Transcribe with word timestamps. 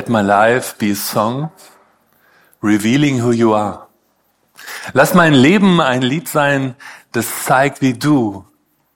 Let 0.00 0.08
my 0.08 0.22
life 0.22 0.78
be 0.78 0.92
a 0.92 0.94
song, 0.94 1.50
revealing 2.62 3.18
who 3.18 3.32
you 3.32 3.52
are. 3.52 3.86
Lass 4.94 5.12
mein 5.12 5.34
Leben 5.34 5.78
ein 5.78 6.00
Lied 6.00 6.26
sein, 6.26 6.74
das 7.12 7.44
zeigt, 7.44 7.82
wie 7.82 7.92
du, 7.92 8.46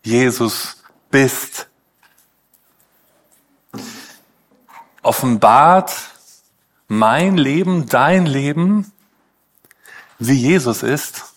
Jesus, 0.02 0.82
bist. 1.11 1.68
Offenbart 5.02 5.93
mein 6.88 7.36
Leben, 7.36 7.86
dein 7.86 8.25
Leben, 8.25 8.90
wie 10.18 10.32
Jesus 10.32 10.82
ist. 10.82 11.34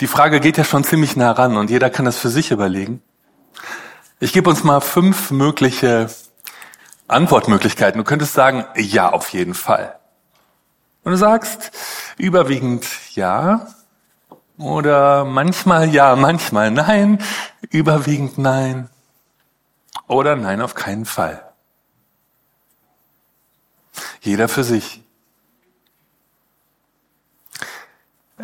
Die 0.00 0.06
Frage 0.06 0.40
geht 0.40 0.56
ja 0.56 0.64
schon 0.64 0.84
ziemlich 0.84 1.16
nah 1.16 1.32
ran 1.32 1.58
und 1.58 1.68
jeder 1.68 1.90
kann 1.90 2.06
das 2.06 2.16
für 2.16 2.30
sich 2.30 2.50
überlegen. 2.50 3.02
Ich 4.20 4.32
gebe 4.32 4.48
uns 4.48 4.64
mal 4.64 4.80
fünf 4.80 5.30
mögliche 5.30 6.08
Antwortmöglichkeiten. 7.08 7.98
Du 7.98 8.04
könntest 8.04 8.34
sagen, 8.34 8.64
ja, 8.76 9.10
auf 9.10 9.30
jeden 9.30 9.54
Fall. 9.54 9.98
Und 11.02 11.12
du 11.12 11.18
sagst 11.18 11.70
überwiegend 12.18 12.86
ja 13.14 13.66
oder 14.58 15.24
manchmal 15.24 15.88
ja, 15.88 16.16
manchmal 16.16 16.70
nein, 16.70 17.22
überwiegend 17.70 18.38
nein 18.38 18.90
oder 20.06 20.36
nein, 20.36 20.60
auf 20.60 20.74
keinen 20.74 21.06
Fall. 21.06 21.42
Jeder 24.20 24.48
für 24.48 24.64
sich. 24.64 25.02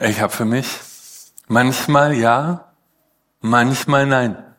Ich 0.01 0.21
habe 0.21 0.33
für 0.33 0.45
mich 0.45 0.81
manchmal 1.47 2.15
ja, 2.15 2.73
manchmal 3.41 4.07
nein. 4.07 4.54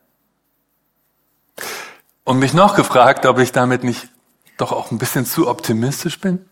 Und 2.25 2.39
mich 2.39 2.53
noch 2.53 2.75
gefragt, 2.75 3.25
ob 3.25 3.39
ich 3.39 3.53
damit 3.53 3.85
nicht 3.85 4.09
doch 4.57 4.73
auch 4.73 4.91
ein 4.91 4.97
bisschen 4.97 5.25
zu 5.25 5.47
optimistisch 5.47 6.19
bin. 6.19 6.45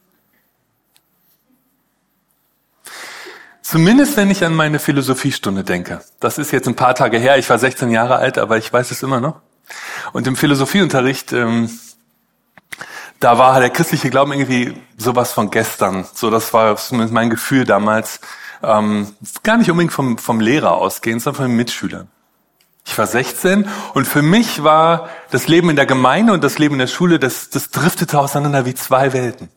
Zumindest 3.62 4.16
wenn 4.16 4.32
ich 4.32 4.46
an 4.46 4.56
meine 4.56 4.80
Philosophiestunde 4.80 5.66
denke. 5.66 6.02
Das 6.22 6.38
ist 6.38 6.52
jetzt 6.52 6.68
ein 6.68 6.76
paar 6.76 6.96
Tage 6.96 7.18
her. 7.18 7.38
Ich 7.38 7.50
war 7.50 7.60
16 7.60 7.92
Jahre 7.92 8.16
alt, 8.16 8.38
aber 8.38 8.58
ich 8.58 8.72
weiß 8.72 8.92
es 8.92 9.04
immer 9.04 9.20
noch. 9.20 9.42
Und 10.14 10.28
im 10.28 10.38
Philosophieunterricht 10.38 11.34
ähm, 11.34 11.70
da 13.24 13.38
war 13.38 13.58
der 13.62 13.70
christliche 13.70 14.10
Glauben 14.10 14.34
irgendwie 14.34 14.74
sowas 14.98 15.32
von 15.32 15.50
gestern. 15.50 16.06
So, 16.14 16.30
das 16.30 16.54
war 16.54 16.76
zumindest 16.76 17.14
mein 17.14 17.30
Gefühl 17.30 17.64
damals. 17.64 18.20
Ähm, 18.62 19.16
gar 19.44 19.56
nicht 19.56 19.72
unbedingt 19.72 19.94
vom, 19.94 20.18
vom 20.18 20.42
Lehrer 20.42 20.74
ausgehend, 20.74 21.22
sondern 21.22 21.44
von 21.44 21.48
den 21.50 21.56
Mitschülern. 21.56 22.10
Ich 22.86 22.98
war 22.98 23.08
16 23.08 23.68
und 23.94 24.06
für 24.06 24.22
mich 24.22 24.64
war 24.64 25.10
das 25.32 25.48
Leben 25.48 25.70
in 25.70 25.76
der 25.76 25.86
Gemeinde 25.86 26.34
und 26.34 26.44
das 26.44 26.58
Leben 26.58 26.76
in 26.76 26.80
der 26.80 26.88
Schule, 26.88 27.18
das, 27.18 27.50
das 27.50 27.70
driftete 27.70 28.20
auseinander 28.20 28.66
wie 28.66 28.76
zwei 28.76 29.14
Welten. 29.14 29.50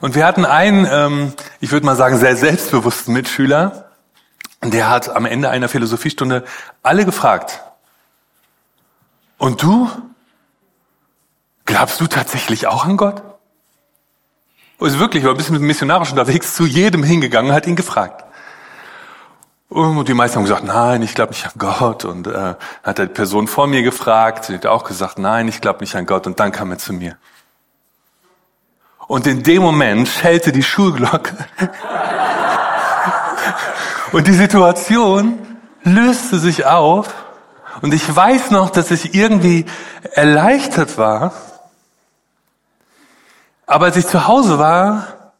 Und 0.00 0.14
wir 0.14 0.26
hatten 0.26 0.44
einen, 0.44 0.86
ähm, 0.90 1.32
ich 1.60 1.70
würde 1.70 1.86
mal 1.86 1.96
sagen, 1.96 2.18
sehr 2.18 2.36
selbstbewussten 2.36 3.12
Mitschüler, 3.12 3.90
der 4.62 4.88
hat 4.88 5.08
am 5.08 5.26
Ende 5.26 5.50
einer 5.50 5.68
Philosophiestunde 5.68 6.44
alle 6.82 7.04
gefragt, 7.04 7.62
und 9.38 9.62
du? 9.62 9.90
Glaubst 11.64 12.00
du 12.00 12.06
tatsächlich 12.06 12.66
auch 12.66 12.84
an 12.84 12.96
Gott? 12.96 13.22
Also 14.78 14.98
wirklich, 14.98 15.24
war 15.24 15.32
ein 15.32 15.36
bisschen 15.36 15.58
missionarisch 15.60 16.10
unterwegs, 16.10 16.54
zu 16.54 16.64
jedem 16.64 17.02
hingegangen, 17.02 17.52
hat 17.52 17.66
ihn 17.66 17.76
gefragt. 17.76 18.24
Und 19.68 20.08
die 20.08 20.14
meisten 20.14 20.36
haben 20.36 20.44
gesagt, 20.44 20.64
nein, 20.64 21.02
ich 21.02 21.14
glaube 21.14 21.32
nicht 21.32 21.44
an 21.44 21.52
Gott. 21.58 22.04
Und 22.04 22.26
äh, 22.26 22.54
hat 22.82 22.98
die 22.98 23.06
Person 23.06 23.48
vor 23.48 23.66
mir 23.66 23.82
gefragt, 23.82 24.48
die 24.48 24.54
hat 24.54 24.66
auch 24.66 24.84
gesagt, 24.84 25.18
nein, 25.18 25.48
ich 25.48 25.60
glaube 25.60 25.80
nicht 25.80 25.96
an 25.96 26.06
Gott. 26.06 26.26
Und 26.26 26.38
dann 26.38 26.52
kam 26.52 26.70
er 26.70 26.78
zu 26.78 26.92
mir. 26.92 27.16
Und 29.08 29.26
in 29.26 29.42
dem 29.42 29.62
Moment 29.62 30.08
schellte 30.08 30.52
die 30.52 30.62
Schulglocke. 30.62 31.36
und 34.12 34.26
die 34.26 34.34
Situation 34.34 35.38
löste 35.82 36.38
sich 36.38 36.64
auf. 36.66 37.12
Und 37.82 37.92
ich 37.92 38.14
weiß 38.14 38.52
noch, 38.52 38.70
dass 38.70 38.90
ich 38.90 39.14
irgendwie 39.14 39.66
erleichtert 40.14 40.96
war, 40.96 41.32
aber 43.66 43.86
als 43.86 43.96
ich 43.96 44.06
zu 44.06 44.28
Hause 44.28 44.58
war, 44.58 45.32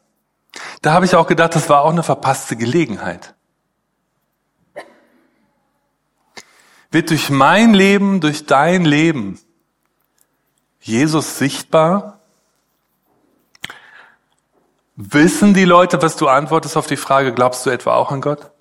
da 0.81 0.93
habe 0.93 1.05
ich 1.05 1.15
auch 1.15 1.27
gedacht, 1.27 1.55
das 1.55 1.69
war 1.69 1.83
auch 1.83 1.91
eine 1.91 2.03
verpasste 2.03 2.57
Gelegenheit. 2.57 3.33
Wird 6.91 7.09
durch 7.09 7.29
mein 7.29 7.73
Leben, 7.73 8.21
durch 8.21 8.45
dein 8.45 8.85
Leben 8.85 9.39
Jesus 10.79 11.37
sichtbar? 11.37 12.19
Wissen 14.95 15.53
die 15.53 15.65
Leute, 15.65 16.01
was 16.01 16.15
du 16.15 16.27
antwortest 16.27 16.77
auf 16.77 16.87
die 16.87 16.97
Frage, 16.97 17.33
glaubst 17.33 17.65
du 17.65 17.69
etwa 17.69 17.93
auch 17.93 18.11
an 18.11 18.21
Gott? 18.21 18.51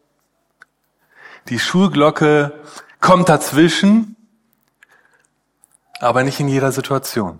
Die 1.48 1.58
Schulglocke 1.58 2.52
kommt 3.00 3.28
dazwischen, 3.28 4.16
aber 6.00 6.24
nicht 6.24 6.40
in 6.40 6.48
jeder 6.48 6.72
Situation. 6.72 7.38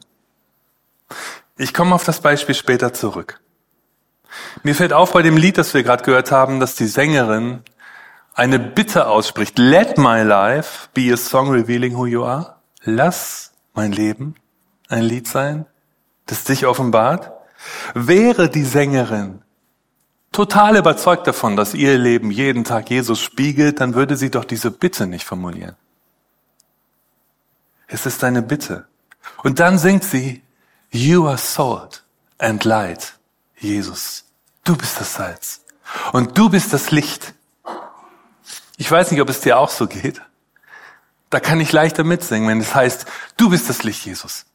Ich 1.59 1.75
komme 1.75 1.95
auf 1.95 2.05
das 2.05 2.21
Beispiel 2.21 2.55
später 2.55 2.95
zurück. 2.95 3.41
Mir 4.63 4.75
fällt 4.75 4.93
auf 4.93 5.13
bei 5.13 5.23
dem 5.23 5.37
Lied, 5.37 5.59
das 5.59 5.75
wir 5.75 5.83
gerade 5.83 6.05
gehört 6.05 6.31
haben, 6.31 6.61
dass 6.61 6.77
die 6.77 6.87
Sängerin 6.87 7.63
eine 8.37 8.59
Bitte 8.59 9.09
ausspricht. 9.09 9.59
Let 9.59 9.99
my 9.99 10.23
life 10.23 10.89
be 10.95 11.13
a 11.13 11.17
song 11.17 11.51
revealing 11.51 11.97
who 11.97 12.07
you 12.07 12.25
are. 12.25 12.57
Lass 12.85 13.53
mein 13.75 13.91
Leben 13.93 14.37
ein 14.89 15.03
Lied 15.03 15.27
sein, 15.27 15.67
das 16.27 16.45
dich 16.45 16.67
offenbart. 16.67 17.33
Wäre 17.95 18.49
die 18.49 18.65
Sängerin 18.65 19.43
total 20.31 20.77
überzeugt 20.77 21.27
davon, 21.27 21.57
dass 21.57 21.73
ihr 21.73 21.97
Leben 21.97 22.31
jeden 22.31 22.63
Tag 22.63 22.91
Jesus 22.91 23.21
spiegelt, 23.21 23.81
dann 23.81 23.95
würde 23.95 24.17
sie 24.17 24.31
doch 24.31 24.45
diese 24.45 24.71
Bitte 24.71 25.07
nicht 25.07 25.25
formulieren. 25.25 25.77
Es 27.89 28.05
ist 28.05 28.23
eine 28.23 28.43
Bitte. 28.43 28.87
Und 29.43 29.61
dann 29.61 29.79
singt 29.79 30.05
sie, 30.05 30.43
You 30.91 31.27
are 31.27 31.39
salt 31.39 32.05
and 32.39 32.65
light, 32.65 33.19
Jesus. 33.59 34.25
Du 34.63 34.77
bist 34.77 35.01
das 35.01 35.15
Salz. 35.15 35.63
Und 36.13 36.37
du 36.37 36.51
bist 36.51 36.73
das 36.73 36.91
Licht. 36.91 37.33
Ich 38.77 38.91
weiß 38.91 39.11
nicht, 39.11 39.21
ob 39.21 39.29
es 39.29 39.41
dir 39.41 39.59
auch 39.59 39.71
so 39.71 39.87
geht. 39.87 40.21
Da 41.31 41.41
kann 41.41 41.61
ich 41.61 41.73
leichter 41.73 42.05
mitsingen, 42.05 42.49
wenn 42.49 42.61
es 42.61 42.75
heißt, 42.75 43.07
du 43.37 43.51
bist 43.51 43.69
das 43.69 43.83
Licht, 43.83 44.05
Jesus. 44.05 44.47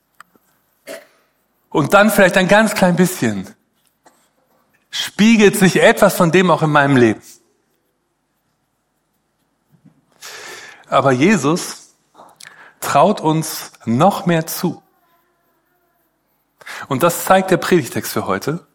Und 1.70 1.94
dann 1.94 2.12
vielleicht 2.12 2.38
ein 2.38 2.48
ganz 2.48 2.76
klein 2.76 2.96
bisschen 2.96 3.54
spiegelt 4.90 5.56
sich 5.56 5.82
etwas 5.82 6.16
von 6.16 6.32
dem 6.32 6.52
auch 6.52 6.62
in 6.62 6.70
meinem 6.70 6.98
Leben. 6.98 7.22
Aber 10.90 11.14
Jesus 11.14 11.94
traut 12.82 13.22
uns 13.22 13.72
noch 13.86 14.26
mehr 14.26 14.46
zu. 14.46 14.84
Und 16.90 17.04
das 17.04 17.24
zeigt 17.24 17.52
der 17.52 17.58
Predigtext 17.58 18.12
für 18.12 18.26
heute. 18.26 18.68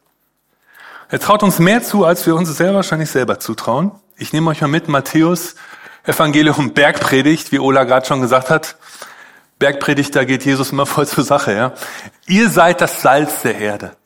Er 1.09 1.21
traut 1.21 1.43
uns 1.43 1.59
mehr 1.59 1.83
zu, 1.83 2.05
als 2.05 2.27
wir 2.27 2.35
uns 2.35 2.57
sehr 2.57 2.75
wahrscheinlich 2.75 3.11
selber 3.11 3.39
zutrauen. 3.39 3.93
Ich 4.19 4.33
nehme 4.33 4.51
euch 4.51 4.63
mal 4.63 4.69
mit, 4.69 4.89
Matthäus, 4.89 5.57
Evangelium 6.05 6.73
Bergpredigt, 6.73 7.53
wie 7.53 7.59
Ola 7.59 7.85
gerade 7.85 8.07
schon 8.07 8.23
gesagt 8.23 8.49
hat. 8.49 8.77
Bergpredigt, 9.59 10.15
da 10.17 10.25
geht 10.25 10.45
Jesus 10.45 10.73
immer 10.73 10.87
voll 10.87 11.07
zur 11.07 11.25
Sache, 11.25 11.55
ja. 11.55 11.73
Ihr 12.27 12.49
seid 12.49 12.81
das 12.81 13.03
Salz 13.03 13.43
der 13.43 13.59
Erde. 13.59 13.97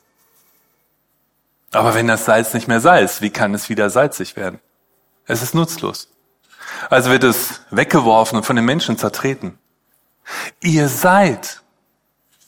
Aber 1.71 1.95
wenn 1.95 2.07
das 2.07 2.25
Salz 2.25 2.53
nicht 2.53 2.67
mehr 2.67 2.81
Salz, 2.81 3.21
wie 3.21 3.29
kann 3.29 3.53
es 3.53 3.69
wieder 3.69 3.89
salzig 3.89 4.35
werden? 4.35 4.59
Es 5.25 5.41
ist 5.41 5.55
nutzlos. 5.55 6.09
Also 6.89 7.09
wird 7.09 7.23
es 7.23 7.61
weggeworfen 7.69 8.37
und 8.37 8.43
von 8.43 8.57
den 8.57 8.65
Menschen 8.65 8.97
zertreten. 8.97 9.57
Ihr 10.59 10.89
seid 10.89 11.61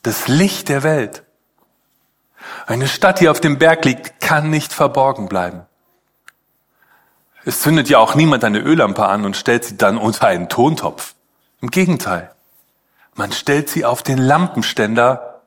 das 0.02 0.28
Licht 0.28 0.68
der 0.68 0.84
Welt. 0.84 1.24
Eine 2.66 2.90
Stadt, 2.90 3.22
die 3.22 3.30
auf 3.30 3.40
dem 3.40 3.58
Berg 3.58 3.86
liegt, 3.86 4.20
kann 4.20 4.50
nicht 4.50 4.74
verborgen 4.74 5.30
bleiben. 5.30 5.66
Es 7.46 7.62
zündet 7.62 7.90
ja 7.90 8.00
auch 8.00 8.16
niemand 8.16 8.44
eine 8.44 8.60
Öllampe 8.60 9.06
an 9.06 9.26
und 9.26 9.36
stellt 9.36 9.66
sie 9.66 9.78
dann 9.78 9.98
unter 9.98 10.28
einen 10.28 10.50
Tontopf. 10.50 11.16
Im 11.62 11.70
Gegenteil. 11.70 12.34
Man 13.16 13.32
stellt 13.32 13.70
sie 13.70 13.86
auf 13.86 14.04
den 14.04 14.18
Lampenständer, 14.18 15.42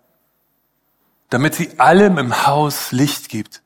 damit 1.31 1.54
sie 1.54 1.78
allem 1.78 2.19
im 2.19 2.46
Haus 2.46 2.93
Licht 2.93 3.28
gibt. 3.28 3.62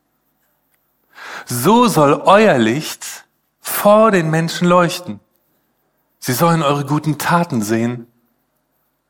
So 1.46 1.86
soll 1.86 2.14
euer 2.14 2.58
Licht 2.58 3.24
vor 3.60 4.10
den 4.10 4.30
Menschen 4.30 4.66
leuchten. 4.66 5.20
Sie 6.18 6.32
sollen 6.32 6.62
eure 6.62 6.86
guten 6.86 7.18
Taten 7.18 7.62
sehen 7.62 8.06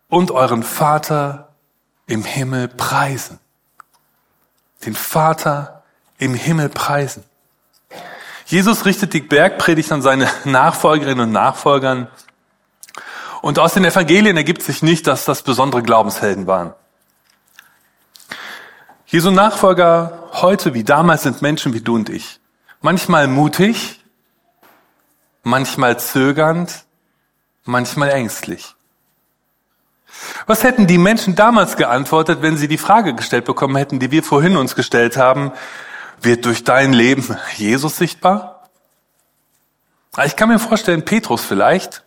und 0.08 0.30
euren 0.30 0.62
Vater 0.62 1.54
im 2.06 2.24
Himmel 2.24 2.68
preisen 2.68 3.38
den 4.84 4.94
Vater 4.94 5.82
im 6.18 6.34
Himmel 6.34 6.68
preisen. 6.68 7.24
Jesus 8.50 8.84
richtet 8.84 9.12
die 9.12 9.20
Bergpredigt 9.20 9.92
an 9.92 10.02
seine 10.02 10.28
Nachfolgerinnen 10.44 11.28
und 11.28 11.32
Nachfolgern 11.32 12.08
Und 13.42 13.60
aus 13.60 13.74
den 13.74 13.84
Evangelien 13.84 14.36
ergibt 14.36 14.62
sich 14.62 14.82
nicht, 14.82 15.06
dass 15.06 15.24
das 15.24 15.42
besondere 15.42 15.84
Glaubenshelden 15.84 16.48
waren. 16.48 16.74
Jesu 19.06 19.30
Nachfolger 19.30 20.30
heute 20.32 20.74
wie 20.74 20.82
damals 20.82 21.22
sind 21.22 21.42
Menschen 21.42 21.74
wie 21.74 21.80
du 21.80 21.94
und 21.94 22.08
ich. 22.08 22.40
Manchmal 22.80 23.28
mutig, 23.28 24.00
manchmal 25.44 26.00
zögernd, 26.00 26.84
manchmal 27.64 28.10
ängstlich. 28.10 28.74
Was 30.46 30.64
hätten 30.64 30.88
die 30.88 30.98
Menschen 30.98 31.36
damals 31.36 31.76
geantwortet, 31.76 32.42
wenn 32.42 32.56
sie 32.56 32.66
die 32.66 32.78
Frage 32.78 33.14
gestellt 33.14 33.44
bekommen 33.44 33.76
hätten, 33.76 34.00
die 34.00 34.10
wir 34.10 34.24
vorhin 34.24 34.56
uns 34.56 34.74
gestellt 34.74 35.16
haben, 35.16 35.52
wird 36.22 36.44
durch 36.44 36.64
dein 36.64 36.92
Leben 36.92 37.36
Jesus 37.56 37.96
sichtbar? 37.96 38.68
Ich 40.24 40.36
kann 40.36 40.48
mir 40.48 40.58
vorstellen, 40.58 41.04
Petrus 41.04 41.44
vielleicht 41.44 42.02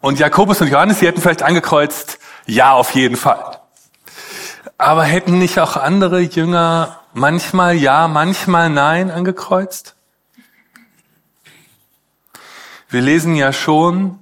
und 0.00 0.18
Jakobus 0.18 0.60
und 0.60 0.68
Johannes, 0.68 0.98
die 0.98 1.06
hätten 1.06 1.20
vielleicht 1.20 1.42
angekreuzt, 1.42 2.18
ja, 2.46 2.72
auf 2.72 2.94
jeden 2.94 3.16
Fall. 3.16 3.60
Aber 4.76 5.04
hätten 5.04 5.38
nicht 5.38 5.58
auch 5.58 5.76
andere 5.76 6.20
Jünger 6.20 7.00
manchmal 7.12 7.74
ja, 7.74 8.06
manchmal 8.06 8.70
nein 8.70 9.10
angekreuzt? 9.10 9.96
Wir 12.88 13.00
lesen 13.02 13.34
ja 13.34 13.52
schon, 13.52 14.18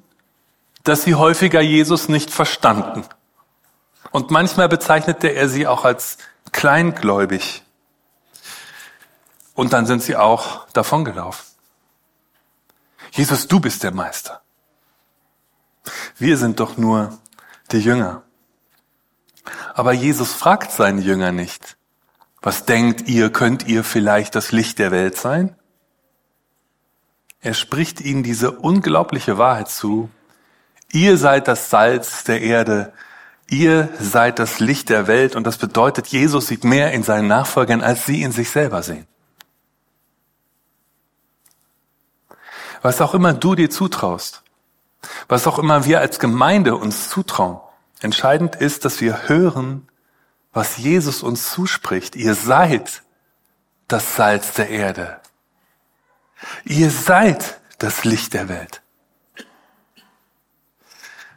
dass 0.82 1.02
sie 1.02 1.14
häufiger 1.14 1.60
Jesus 1.60 2.08
nicht 2.08 2.30
verstanden. 2.30 3.04
Und 4.10 4.30
manchmal 4.30 4.68
bezeichnete 4.68 5.28
er 5.28 5.48
sie 5.48 5.66
auch 5.66 5.84
als 5.84 6.18
kleingläubig. 6.52 7.65
Und 9.56 9.72
dann 9.72 9.86
sind 9.86 10.02
sie 10.02 10.14
auch 10.14 10.68
davongelaufen. 10.68 11.44
Jesus, 13.10 13.48
du 13.48 13.58
bist 13.58 13.82
der 13.82 13.92
Meister. 13.92 14.42
Wir 16.18 16.36
sind 16.36 16.60
doch 16.60 16.76
nur 16.76 17.18
die 17.72 17.78
Jünger. 17.78 18.22
Aber 19.74 19.92
Jesus 19.92 20.32
fragt 20.32 20.72
seine 20.72 21.00
Jünger 21.00 21.32
nicht, 21.32 21.76
was 22.42 22.64
denkt 22.64 23.08
ihr, 23.08 23.30
könnt 23.30 23.66
ihr 23.66 23.82
vielleicht 23.82 24.34
das 24.34 24.52
Licht 24.52 24.78
der 24.78 24.90
Welt 24.90 25.16
sein? 25.16 25.56
Er 27.40 27.54
spricht 27.54 28.00
ihnen 28.00 28.22
diese 28.22 28.52
unglaubliche 28.52 29.38
Wahrheit 29.38 29.68
zu. 29.68 30.10
Ihr 30.92 31.16
seid 31.16 31.48
das 31.48 31.70
Salz 31.70 32.24
der 32.24 32.42
Erde. 32.42 32.92
Ihr 33.48 33.88
seid 34.00 34.38
das 34.38 34.60
Licht 34.60 34.90
der 34.90 35.06
Welt. 35.06 35.34
Und 35.34 35.44
das 35.44 35.56
bedeutet, 35.56 36.08
Jesus 36.08 36.48
sieht 36.48 36.64
mehr 36.64 36.92
in 36.92 37.02
seinen 37.02 37.28
Nachfolgern, 37.28 37.80
als 37.80 38.04
sie 38.04 38.22
in 38.22 38.32
sich 38.32 38.50
selber 38.50 38.82
sehen. 38.82 39.06
Was 42.86 43.00
auch 43.00 43.14
immer 43.14 43.32
du 43.32 43.56
dir 43.56 43.68
zutraust, 43.68 44.44
was 45.26 45.48
auch 45.48 45.58
immer 45.58 45.86
wir 45.86 45.98
als 45.98 46.20
Gemeinde 46.20 46.76
uns 46.76 47.10
zutrauen, 47.10 47.58
Entscheidend 48.00 48.54
ist, 48.54 48.84
dass 48.84 49.00
wir 49.00 49.28
hören, 49.28 49.88
was 50.52 50.76
Jesus 50.76 51.24
uns 51.24 51.50
zuspricht. 51.50 52.14
Ihr 52.14 52.36
seid 52.36 53.02
das 53.88 54.14
Salz 54.14 54.52
der 54.52 54.68
Erde. 54.68 55.20
Ihr 56.62 56.90
seid 56.90 57.60
das 57.78 58.04
Licht 58.04 58.34
der 58.34 58.48
Welt. 58.48 58.82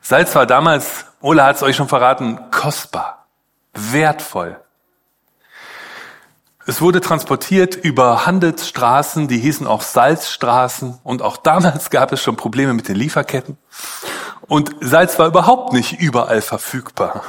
Salz 0.01 0.35
war 0.35 0.45
damals, 0.45 1.05
Ola 1.19 1.47
hat 1.47 1.55
es 1.55 1.63
euch 1.63 1.75
schon 1.75 1.89
verraten, 1.89 2.51
kostbar, 2.51 3.25
wertvoll. 3.73 4.63
Es 6.69 6.81
wurde 6.81 7.01
transportiert 7.01 7.75
über 7.75 8.27
Handelsstraßen, 8.27 9.27
die 9.27 9.39
hießen 9.39 9.65
auch 9.65 9.81
Salzstraßen 9.81 10.99
und 11.01 11.23
auch 11.23 11.37
damals 11.37 11.89
gab 11.89 12.11
es 12.11 12.21
schon 12.21 12.35
Probleme 12.35 12.75
mit 12.75 12.87
den 12.87 12.95
Lieferketten. 12.95 13.57
Und 14.41 14.75
Salz 14.79 15.17
war 15.17 15.25
überhaupt 15.25 15.73
nicht 15.73 15.99
überall 15.99 16.43
verfügbar. 16.43 17.23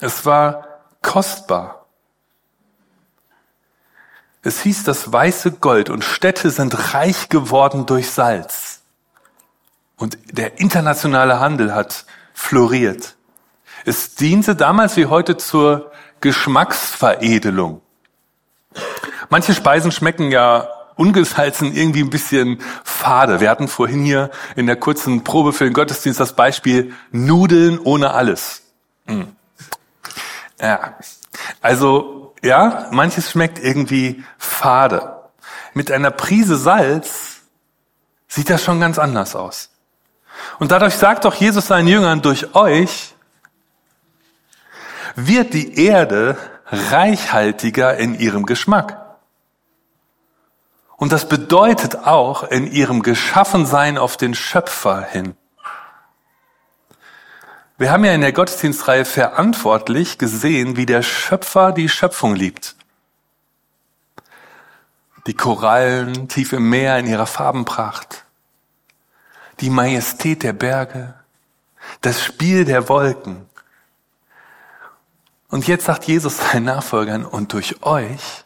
Es 0.00 0.26
war 0.26 0.66
kostbar. 1.00 1.86
Es 4.42 4.60
hieß 4.60 4.84
das 4.84 5.10
weiße 5.10 5.52
Gold 5.52 5.88
und 5.88 6.04
Städte 6.04 6.50
sind 6.50 6.92
reich 6.92 7.30
geworden 7.30 7.86
durch 7.86 8.10
Salz. 8.10 8.82
Und 9.96 10.18
der 10.30 10.60
internationale 10.60 11.40
Handel 11.40 11.74
hat 11.74 12.04
floriert. 12.34 13.16
Es 13.86 14.14
diente 14.14 14.54
damals 14.54 14.98
wie 14.98 15.06
heute 15.06 15.38
zur 15.38 15.90
Geschmacksveredelung. 16.20 17.80
Manche 19.30 19.54
Speisen 19.54 19.92
schmecken 19.92 20.30
ja 20.30 20.68
ungesalzen 20.96 21.74
irgendwie 21.74 22.02
ein 22.02 22.10
bisschen 22.10 22.60
fade. 22.82 23.40
Wir 23.40 23.50
hatten 23.50 23.68
vorhin 23.68 24.02
hier 24.02 24.30
in 24.56 24.66
der 24.66 24.76
kurzen 24.76 25.22
Probe 25.24 25.52
für 25.52 25.64
den 25.64 25.72
Gottesdienst 25.72 26.18
das 26.18 26.34
Beispiel 26.34 26.92
Nudeln 27.12 27.78
ohne 27.78 28.12
alles. 28.12 28.62
Hm. 29.06 29.36
Ja. 30.60 30.96
Also, 31.60 32.34
ja, 32.42 32.88
manches 32.90 33.30
schmeckt 33.30 33.58
irgendwie 33.58 34.24
fade. 34.38 35.16
Mit 35.72 35.92
einer 35.92 36.10
Prise 36.10 36.56
Salz 36.56 37.42
sieht 38.26 38.50
das 38.50 38.62
schon 38.64 38.80
ganz 38.80 38.98
anders 38.98 39.36
aus. 39.36 39.70
Und 40.58 40.72
dadurch 40.72 40.94
sagt 40.94 41.24
doch 41.24 41.34
Jesus 41.34 41.68
seinen 41.68 41.88
Jüngern, 41.88 42.22
durch 42.22 42.54
euch 42.54 43.14
wird 45.14 45.54
die 45.54 45.84
Erde 45.84 46.36
reichhaltiger 46.70 47.96
in 47.96 48.18
ihrem 48.18 48.46
Geschmack. 48.46 49.00
Und 50.96 51.12
das 51.12 51.28
bedeutet 51.28 52.06
auch 52.06 52.42
in 52.42 52.70
ihrem 52.70 53.02
Geschaffensein 53.02 53.98
auf 53.98 54.16
den 54.16 54.34
Schöpfer 54.34 55.02
hin. 55.02 55.36
Wir 57.78 57.92
haben 57.92 58.04
ja 58.04 58.12
in 58.12 58.22
der 58.22 58.32
Gottesdienstreihe 58.32 59.04
verantwortlich 59.04 60.18
gesehen, 60.18 60.76
wie 60.76 60.86
der 60.86 61.02
Schöpfer 61.02 61.70
die 61.70 61.88
Schöpfung 61.88 62.34
liebt. 62.34 62.74
Die 65.28 65.34
Korallen 65.34 66.28
tief 66.28 66.52
im 66.52 66.68
Meer 66.68 66.98
in 66.98 67.06
ihrer 67.06 67.26
Farbenpracht, 67.26 68.24
die 69.60 69.70
Majestät 69.70 70.42
der 70.42 70.54
Berge, 70.54 71.14
das 72.00 72.24
Spiel 72.24 72.64
der 72.64 72.88
Wolken. 72.88 73.47
Und 75.48 75.66
jetzt 75.66 75.86
sagt 75.86 76.04
Jesus 76.04 76.38
seinen 76.52 76.64
Nachfolgern, 76.64 77.24
und 77.24 77.52
durch 77.52 77.82
euch 77.82 78.44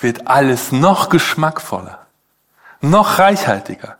wird 0.00 0.28
alles 0.28 0.72
noch 0.72 1.08
geschmackvoller, 1.08 2.06
noch 2.80 3.18
reichhaltiger. 3.18 3.98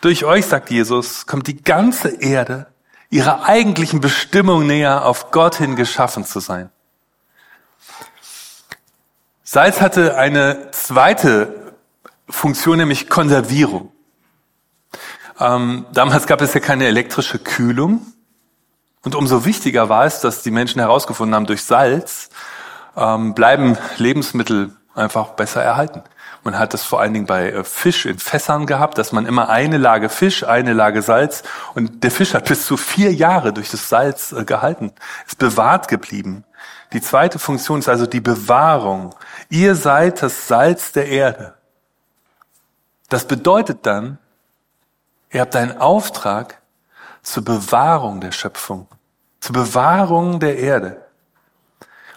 Durch 0.00 0.24
euch, 0.24 0.46
sagt 0.46 0.70
Jesus, 0.70 1.26
kommt 1.26 1.46
die 1.46 1.62
ganze 1.62 2.22
Erde 2.22 2.66
ihrer 3.10 3.44
eigentlichen 3.44 4.00
Bestimmung 4.00 4.66
näher, 4.66 5.04
auf 5.04 5.30
Gott 5.32 5.56
hin 5.56 5.76
geschaffen 5.76 6.24
zu 6.24 6.40
sein. 6.40 6.70
Salz 9.42 9.80
hatte 9.80 10.16
eine 10.16 10.70
zweite 10.70 11.74
Funktion, 12.28 12.78
nämlich 12.78 13.10
Konservierung. 13.10 13.90
Ähm, 15.40 15.86
damals 15.92 16.28
gab 16.28 16.40
es 16.40 16.54
ja 16.54 16.60
keine 16.60 16.86
elektrische 16.86 17.40
Kühlung. 17.40 18.06
Und 19.02 19.14
umso 19.14 19.44
wichtiger 19.44 19.88
war 19.88 20.04
es, 20.04 20.20
dass 20.20 20.42
die 20.42 20.50
Menschen 20.50 20.80
herausgefunden 20.80 21.34
haben, 21.34 21.46
durch 21.46 21.64
Salz 21.64 22.28
ähm, 22.96 23.34
bleiben 23.34 23.78
Lebensmittel 23.96 24.76
einfach 24.94 25.28
besser 25.30 25.62
erhalten. 25.62 26.02
Man 26.42 26.58
hat 26.58 26.74
das 26.74 26.84
vor 26.84 27.00
allen 27.00 27.12
Dingen 27.12 27.26
bei 27.26 27.50
äh, 27.50 27.64
Fisch 27.64 28.06
in 28.06 28.18
Fässern 28.18 28.66
gehabt, 28.66 28.98
dass 28.98 29.12
man 29.12 29.26
immer 29.26 29.48
eine 29.48 29.78
Lage 29.78 30.08
Fisch, 30.08 30.44
eine 30.44 30.72
Lage 30.72 31.02
Salz 31.02 31.42
und 31.74 32.02
der 32.02 32.10
Fisch 32.10 32.34
hat 32.34 32.46
bis 32.46 32.66
zu 32.66 32.76
vier 32.76 33.12
Jahre 33.12 33.52
durch 33.52 33.70
das 33.70 33.88
Salz 33.88 34.32
äh, 34.32 34.44
gehalten, 34.44 34.92
ist 35.26 35.38
bewahrt 35.38 35.88
geblieben. 35.88 36.44
Die 36.92 37.00
zweite 37.00 37.38
Funktion 37.38 37.78
ist 37.78 37.88
also 37.88 38.06
die 38.06 38.20
Bewahrung. 38.20 39.14
Ihr 39.48 39.74
seid 39.76 40.22
das 40.22 40.48
Salz 40.48 40.92
der 40.92 41.08
Erde. 41.08 41.54
Das 43.08 43.26
bedeutet 43.26 43.86
dann, 43.86 44.18
ihr 45.30 45.40
habt 45.40 45.56
einen 45.56 45.78
Auftrag 45.78 46.59
zur 47.22 47.44
Bewahrung 47.44 48.20
der 48.20 48.32
Schöpfung, 48.32 48.86
zur 49.40 49.54
Bewahrung 49.54 50.40
der 50.40 50.58
Erde. 50.58 51.04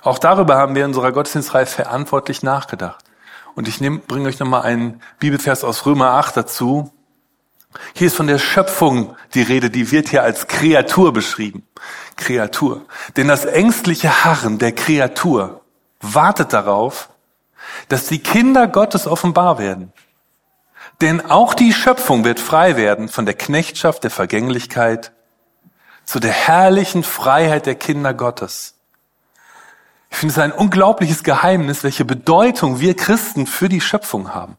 Auch 0.01 0.19
darüber 0.19 0.57
haben 0.57 0.75
wir 0.75 0.83
in 0.83 0.89
unserer 0.89 1.11
Gottesdienstreihe 1.11 1.65
verantwortlich 1.65 2.43
nachgedacht. 2.43 3.03
Und 3.55 3.67
ich 3.67 3.79
bringe 4.07 4.27
euch 4.27 4.39
nochmal 4.39 4.63
einen 4.63 5.01
Bibelvers 5.19 5.63
aus 5.63 5.85
Römer 5.85 6.11
8 6.11 6.37
dazu. 6.37 6.91
Hier 7.93 8.07
ist 8.07 8.15
von 8.15 8.27
der 8.27 8.39
Schöpfung 8.39 9.15
die 9.33 9.41
Rede, 9.41 9.69
die 9.69 9.91
wird 9.91 10.09
hier 10.09 10.23
als 10.23 10.47
Kreatur 10.47 11.13
beschrieben. 11.13 11.65
Kreatur. 12.15 12.85
Denn 13.15 13.27
das 13.27 13.45
ängstliche 13.45 14.23
Harren 14.25 14.59
der 14.59 14.73
Kreatur 14.73 15.61
wartet 16.01 16.53
darauf, 16.53 17.09
dass 17.87 18.07
die 18.07 18.19
Kinder 18.19 18.67
Gottes 18.67 19.07
offenbar 19.07 19.57
werden. 19.57 19.93
Denn 21.01 21.29
auch 21.29 21.53
die 21.53 21.73
Schöpfung 21.73 22.23
wird 22.23 22.39
frei 22.39 22.77
werden 22.77 23.09
von 23.09 23.25
der 23.25 23.35
Knechtschaft 23.35 24.03
der 24.03 24.11
Vergänglichkeit 24.11 25.11
zu 26.05 26.19
der 26.19 26.31
herrlichen 26.31 27.03
Freiheit 27.03 27.65
der 27.65 27.75
Kinder 27.75 28.13
Gottes. 28.13 28.75
Ich 30.09 30.17
finde 30.17 30.33
es 30.33 30.39
ein 30.39 30.51
unglaubliches 30.51 31.23
Geheimnis, 31.23 31.83
welche 31.83 32.05
Bedeutung 32.05 32.79
wir 32.79 32.95
Christen 32.95 33.47
für 33.47 33.67
die 33.67 33.81
Schöpfung 33.81 34.33
haben. 34.33 34.57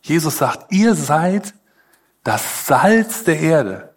Jesus 0.00 0.38
sagt, 0.38 0.72
ihr 0.72 0.94
seid 0.94 1.54
das 2.24 2.66
Salz 2.66 3.24
der 3.24 3.38
Erde. 3.38 3.94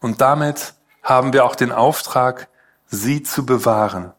Und 0.00 0.20
damit 0.20 0.74
haben 1.02 1.32
wir 1.32 1.44
auch 1.44 1.56
den 1.56 1.72
Auftrag, 1.72 2.48
sie 2.86 3.22
zu 3.22 3.44
bewahren. 3.44 4.12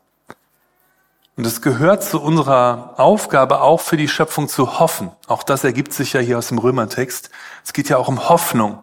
Und 1.38 1.46
es 1.46 1.62
gehört 1.62 2.04
zu 2.04 2.20
unserer 2.20 2.96
Aufgabe 2.98 3.62
auch 3.62 3.80
für 3.80 3.96
die 3.96 4.08
Schöpfung 4.08 4.48
zu 4.48 4.80
hoffen. 4.80 5.12
Auch 5.28 5.44
das 5.44 5.64
ergibt 5.64 5.94
sich 5.94 6.14
ja 6.14 6.20
hier 6.20 6.40
aus 6.40 6.48
dem 6.48 6.58
Römertext. 6.58 7.30
Es 7.64 7.74
geht 7.74 7.90
ja 7.90 7.98
auch 7.98 8.08
um 8.08 8.28
Hoffnung. 8.28 8.82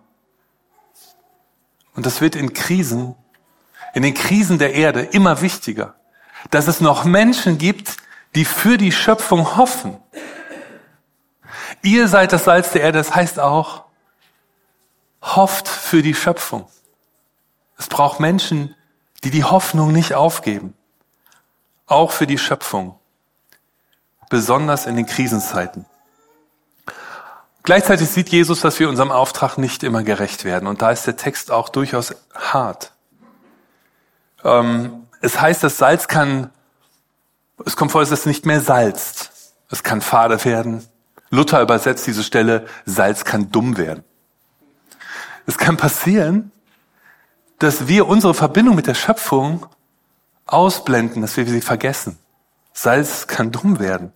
Und 1.96 2.06
das 2.06 2.20
wird 2.20 2.36
in 2.36 2.52
Krisen, 2.52 3.16
in 3.92 4.02
den 4.04 4.14
Krisen 4.14 4.58
der 4.58 4.74
Erde 4.74 5.02
immer 5.02 5.40
wichtiger, 5.40 5.96
dass 6.50 6.68
es 6.68 6.80
noch 6.80 7.04
Menschen 7.04 7.58
gibt, 7.58 7.96
die 8.36 8.44
für 8.44 8.78
die 8.78 8.92
Schöpfung 8.92 9.56
hoffen. 9.56 9.96
Ihr 11.82 12.06
seid 12.06 12.32
das 12.32 12.44
Salz 12.44 12.70
der 12.70 12.82
Erde, 12.82 12.98
das 12.98 13.14
heißt 13.14 13.40
auch, 13.40 13.84
hofft 15.22 15.66
für 15.66 16.02
die 16.02 16.14
Schöpfung. 16.14 16.68
Es 17.78 17.88
braucht 17.88 18.20
Menschen, 18.20 18.76
die 19.24 19.30
die 19.30 19.44
Hoffnung 19.44 19.90
nicht 19.90 20.14
aufgeben. 20.14 20.74
Auch 21.86 22.12
für 22.12 22.26
die 22.26 22.38
Schöpfung. 22.38 22.98
Besonders 24.30 24.86
in 24.86 24.96
den 24.96 25.06
Krisenzeiten. 25.06 25.86
Gleichzeitig 27.62 28.10
sieht 28.10 28.28
Jesus, 28.28 28.60
dass 28.60 28.78
wir 28.78 28.88
unserem 28.88 29.10
Auftrag 29.10 29.56
nicht 29.56 29.82
immer 29.82 30.02
gerecht 30.02 30.44
werden. 30.44 30.66
Und 30.66 30.82
da 30.82 30.90
ist 30.90 31.06
der 31.06 31.16
Text 31.16 31.50
auch 31.50 31.70
durchaus 31.70 32.14
hart. 32.34 32.92
Ähm, 34.44 35.06
es 35.22 35.40
heißt, 35.40 35.64
das 35.64 35.78
Salz 35.78 36.06
kann, 36.06 36.50
es 37.64 37.76
kommt 37.76 37.92
vor, 37.92 38.02
dass 38.02 38.10
es 38.10 38.26
nicht 38.26 38.44
mehr 38.44 38.60
salzt. 38.60 39.30
Es 39.70 39.82
kann 39.82 40.02
fade 40.02 40.44
werden. 40.44 40.86
Luther 41.30 41.62
übersetzt 41.62 42.06
diese 42.06 42.22
Stelle, 42.22 42.66
Salz 42.84 43.24
kann 43.24 43.50
dumm 43.50 43.78
werden. 43.78 44.04
Es 45.46 45.56
kann 45.56 45.78
passieren, 45.78 46.52
dass 47.58 47.88
wir 47.88 48.06
unsere 48.06 48.34
Verbindung 48.34 48.76
mit 48.76 48.86
der 48.86 48.94
Schöpfung 48.94 49.66
ausblenden, 50.46 51.22
dass 51.22 51.36
wir 51.36 51.46
sie 51.46 51.60
vergessen. 51.60 52.18
Salz 52.72 53.26
kann 53.26 53.52
dumm 53.52 53.78
werden. 53.78 54.12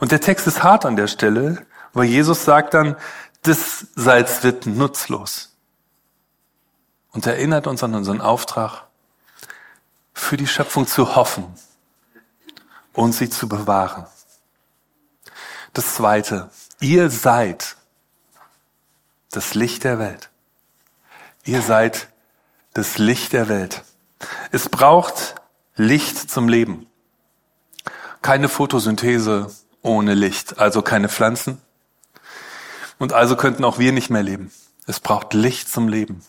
Und 0.00 0.12
der 0.12 0.20
Text 0.20 0.46
ist 0.46 0.62
hart 0.62 0.84
an 0.84 0.96
der 0.96 1.08
Stelle, 1.08 1.66
weil 1.92 2.04
Jesus 2.04 2.44
sagt 2.44 2.74
dann, 2.74 2.96
das 3.42 3.86
Salz 3.94 4.42
wird 4.42 4.66
nutzlos. 4.66 5.54
Und 7.12 7.26
erinnert 7.26 7.66
uns 7.66 7.82
an 7.84 7.94
unseren 7.94 8.20
Auftrag, 8.20 8.84
für 10.12 10.36
die 10.36 10.46
Schöpfung 10.46 10.86
zu 10.86 11.16
hoffen 11.16 11.44
und 12.92 13.12
sie 13.12 13.28
zu 13.28 13.48
bewahren. 13.48 14.06
Das 15.72 15.94
zweite, 15.96 16.50
ihr 16.80 17.10
seid 17.10 17.76
das 19.30 19.54
Licht 19.54 19.84
der 19.84 19.98
Welt. 19.98 20.30
Ihr 21.44 21.60
seid 21.62 22.08
das 22.72 22.98
Licht 22.98 23.32
der 23.32 23.48
Welt. 23.48 23.82
Es 24.52 24.68
braucht 24.68 25.34
Licht 25.76 26.30
zum 26.30 26.48
Leben. 26.48 26.86
Keine 28.22 28.48
Photosynthese 28.48 29.50
ohne 29.82 30.14
Licht, 30.14 30.58
also 30.58 30.82
keine 30.82 31.08
Pflanzen. 31.08 31.60
Und 32.98 33.12
also 33.12 33.36
könnten 33.36 33.64
auch 33.64 33.78
wir 33.78 33.92
nicht 33.92 34.08
mehr 34.08 34.22
leben. 34.22 34.52
Es 34.86 35.00
braucht 35.00 35.34
Licht 35.34 35.68
zum 35.68 35.88
Leben. 35.88 36.22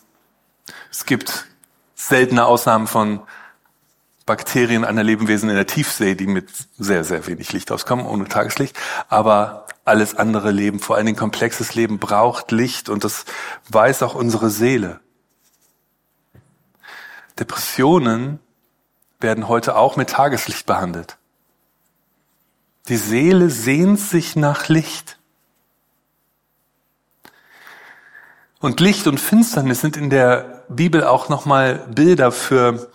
Es 0.90 1.06
gibt 1.06 1.46
seltene 1.94 2.44
Ausnahmen 2.44 2.86
von 2.86 3.22
Bakterien 4.26 4.84
einer 4.84 5.04
Lebewesen 5.04 5.48
in 5.48 5.54
der 5.54 5.68
Tiefsee, 5.68 6.16
die 6.16 6.26
mit 6.26 6.50
sehr, 6.76 7.04
sehr 7.04 7.26
wenig 7.28 7.52
Licht 7.52 7.70
auskommen, 7.70 8.04
ohne 8.06 8.26
Tageslicht. 8.26 8.76
Aber 9.08 9.66
alles 9.84 10.16
andere 10.16 10.50
Leben, 10.50 10.80
vor 10.80 10.96
allen 10.96 11.06
Dingen 11.06 11.18
komplexes 11.18 11.76
Leben, 11.76 12.00
braucht 12.00 12.50
Licht 12.50 12.88
und 12.88 13.04
das 13.04 13.24
weiß 13.68 14.02
auch 14.02 14.16
unsere 14.16 14.50
Seele. 14.50 15.00
Depressionen 17.38 18.40
werden 19.20 19.48
heute 19.48 19.76
auch 19.76 19.96
mit 19.96 20.10
Tageslicht 20.10 20.66
behandelt. 20.66 21.16
Die 22.88 22.96
Seele 22.96 23.50
sehnt 23.50 23.98
sich 23.98 24.36
nach 24.36 24.68
Licht. 24.68 25.18
Und 28.60 28.80
Licht 28.80 29.06
und 29.06 29.20
Finsternis 29.20 29.80
sind 29.80 29.96
in 29.96 30.10
der 30.10 30.64
Bibel 30.68 31.04
auch 31.04 31.28
nochmal 31.28 31.86
Bilder 31.88 32.32
für 32.32 32.90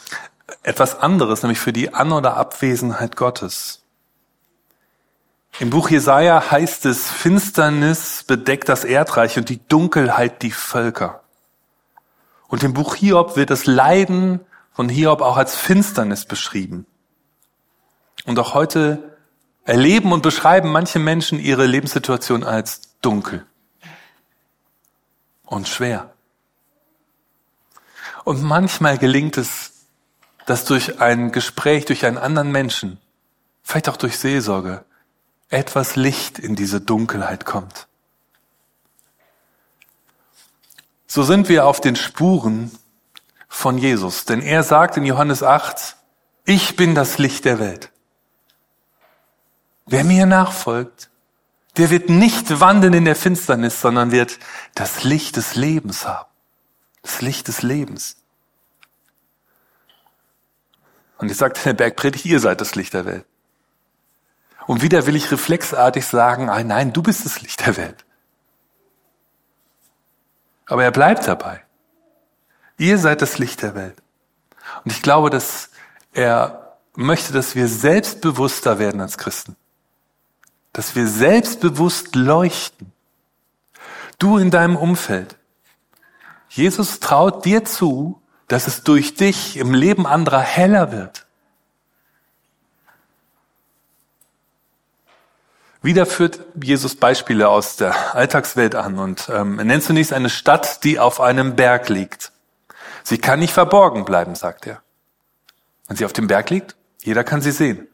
etwas 0.63 0.99
anderes, 0.99 1.43
nämlich 1.43 1.59
für 1.59 1.73
die 1.73 1.93
An- 1.93 2.11
oder 2.11 2.37
Abwesenheit 2.37 3.15
Gottes. 3.15 3.81
Im 5.59 5.69
Buch 5.69 5.89
Jesaja 5.89 6.51
heißt 6.51 6.85
es, 6.85 7.09
Finsternis 7.09 8.23
bedeckt 8.23 8.69
das 8.69 8.83
Erdreich 8.83 9.37
und 9.37 9.49
die 9.49 9.59
Dunkelheit 9.67 10.41
die 10.41 10.51
Völker. 10.51 11.21
Und 12.47 12.63
im 12.63 12.73
Buch 12.73 12.95
Hiob 12.95 13.35
wird 13.35 13.49
das 13.49 13.65
Leiden 13.65 14.39
von 14.81 14.89
Hiob 14.89 15.21
auch 15.21 15.37
als 15.37 15.55
Finsternis 15.55 16.25
beschrieben. 16.25 16.87
Und 18.25 18.39
auch 18.39 18.55
heute 18.55 19.15
erleben 19.63 20.11
und 20.11 20.23
beschreiben 20.23 20.71
manche 20.71 20.97
Menschen 20.97 21.37
ihre 21.37 21.67
Lebenssituation 21.67 22.43
als 22.43 22.97
dunkel 22.99 23.45
und 25.45 25.67
schwer. 25.67 26.15
Und 28.23 28.41
manchmal 28.41 28.97
gelingt 28.97 29.37
es, 29.37 29.85
dass 30.47 30.65
durch 30.65 30.99
ein 30.99 31.31
Gespräch, 31.31 31.85
durch 31.85 32.03
einen 32.03 32.17
anderen 32.17 32.51
Menschen, 32.51 32.99
vielleicht 33.61 33.87
auch 33.87 33.97
durch 33.97 34.17
Seelsorge, 34.17 34.83
etwas 35.49 35.95
Licht 35.95 36.39
in 36.39 36.55
diese 36.55 36.81
Dunkelheit 36.81 37.45
kommt. 37.45 37.85
So 41.05 41.21
sind 41.21 41.49
wir 41.49 41.67
auf 41.67 41.81
den 41.81 41.95
Spuren 41.95 42.71
von 43.53 43.77
Jesus, 43.77 44.23
denn 44.23 44.41
er 44.41 44.63
sagt 44.63 44.95
in 44.95 45.03
Johannes 45.03 45.43
8, 45.43 45.97
ich 46.45 46.77
bin 46.77 46.95
das 46.95 47.17
Licht 47.17 47.43
der 47.43 47.59
Welt. 47.59 47.91
Wer 49.85 50.05
mir 50.05 50.25
nachfolgt, 50.25 51.09
der 51.75 51.89
wird 51.89 52.09
nicht 52.09 52.61
wandeln 52.61 52.93
in 52.93 53.03
der 53.03 53.15
Finsternis, 53.15 53.81
sondern 53.81 54.11
wird 54.11 54.39
das 54.73 55.03
Licht 55.03 55.35
des 55.35 55.55
Lebens 55.55 56.07
haben. 56.07 56.29
Das 57.01 57.21
Licht 57.21 57.49
des 57.49 57.61
Lebens. 57.61 58.15
Und 61.17 61.29
ich 61.29 61.37
sagte 61.37 61.59
in 61.59 61.75
der 61.75 61.83
Bergpredigt, 61.83 62.25
ihr 62.25 62.39
seid 62.39 62.61
das 62.61 62.75
Licht 62.75 62.93
der 62.93 63.05
Welt. 63.05 63.25
Und 64.65 64.81
wieder 64.81 65.05
will 65.05 65.17
ich 65.17 65.29
reflexartig 65.29 66.05
sagen, 66.05 66.49
ah, 66.49 66.63
nein, 66.63 66.93
du 66.93 67.03
bist 67.03 67.25
das 67.25 67.41
Licht 67.41 67.65
der 67.65 67.75
Welt. 67.75 68.05
Aber 70.67 70.85
er 70.85 70.91
bleibt 70.91 71.27
dabei. 71.27 71.65
Ihr 72.81 72.97
seid 72.97 73.21
das 73.21 73.37
Licht 73.37 73.61
der 73.61 73.75
Welt. 73.75 74.01
Und 74.83 74.91
ich 74.91 75.03
glaube, 75.03 75.29
dass 75.29 75.69
er 76.13 76.77
möchte, 76.95 77.31
dass 77.31 77.53
wir 77.53 77.67
selbstbewusster 77.67 78.79
werden 78.79 79.01
als 79.01 79.19
Christen. 79.19 79.55
Dass 80.73 80.95
wir 80.95 81.05
selbstbewusst 81.07 82.15
leuchten. 82.15 82.91
Du 84.17 84.39
in 84.39 84.49
deinem 84.49 84.77
Umfeld. 84.77 85.37
Jesus 86.49 86.99
traut 86.99 87.45
dir 87.45 87.65
zu, 87.65 88.19
dass 88.47 88.65
es 88.65 88.81
durch 88.81 89.13
dich 89.13 89.57
im 89.57 89.75
Leben 89.75 90.07
anderer 90.07 90.41
heller 90.41 90.91
wird. 90.91 91.27
Wieder 95.83 96.07
führt 96.07 96.39
Jesus 96.59 96.95
Beispiele 96.95 97.47
aus 97.47 97.75
der 97.75 98.15
Alltagswelt 98.15 98.73
an 98.73 98.97
und 98.97 99.29
ähm, 99.31 99.59
er 99.59 99.65
nennt 99.65 99.83
zunächst 99.83 100.13
eine 100.13 100.31
Stadt, 100.31 100.83
die 100.83 100.97
auf 100.97 101.21
einem 101.21 101.55
Berg 101.55 101.87
liegt. 101.87 102.31
Sie 103.03 103.17
kann 103.17 103.39
nicht 103.39 103.53
verborgen 103.53 104.05
bleiben, 104.05 104.35
sagt 104.35 104.67
er. 104.67 104.81
Wenn 105.87 105.97
sie 105.97 106.05
auf 106.05 106.13
dem 106.13 106.27
Berg 106.27 106.49
liegt, 106.49 106.75
jeder 107.03 107.23
kann 107.23 107.41
sie 107.41 107.51
sehen. 107.51 107.87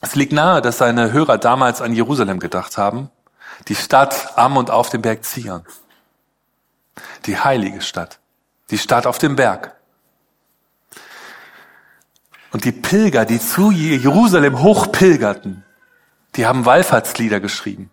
Es 0.00 0.14
liegt 0.14 0.32
nahe, 0.32 0.60
dass 0.62 0.78
seine 0.78 1.12
Hörer 1.12 1.38
damals 1.38 1.80
an 1.80 1.92
Jerusalem 1.92 2.38
gedacht 2.38 2.78
haben, 2.78 3.10
die 3.68 3.74
Stadt 3.74 4.36
am 4.36 4.56
und 4.56 4.70
auf 4.70 4.90
dem 4.90 5.02
Berg 5.02 5.24
Zion. 5.24 5.64
Die 7.26 7.38
heilige 7.38 7.80
Stadt, 7.80 8.18
die 8.70 8.78
Stadt 8.78 9.06
auf 9.06 9.18
dem 9.18 9.36
Berg. 9.36 9.74
Und 12.52 12.64
die 12.64 12.72
Pilger, 12.72 13.24
die 13.24 13.40
zu 13.40 13.70
Jerusalem 13.70 14.62
hochpilgerten, 14.62 15.64
die 16.36 16.46
haben 16.46 16.64
Wallfahrtslieder 16.64 17.40
geschrieben. 17.40 17.90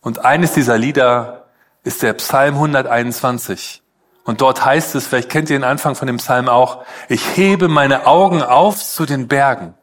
Und 0.00 0.24
eines 0.24 0.52
dieser 0.52 0.78
Lieder 0.78 1.46
ist 1.84 2.02
der 2.02 2.14
Psalm 2.14 2.54
121. 2.54 3.81
Und 4.24 4.40
dort 4.40 4.64
heißt 4.64 4.94
es, 4.94 5.06
vielleicht 5.06 5.28
kennt 5.28 5.50
ihr 5.50 5.58
den 5.58 5.64
Anfang 5.64 5.94
von 5.94 6.06
dem 6.06 6.18
Psalm 6.18 6.48
auch, 6.48 6.84
ich 7.08 7.36
hebe 7.36 7.68
meine 7.68 8.06
Augen 8.06 8.42
auf 8.42 8.82
zu 8.82 9.04
den 9.04 9.28
Bergen. 9.28 9.74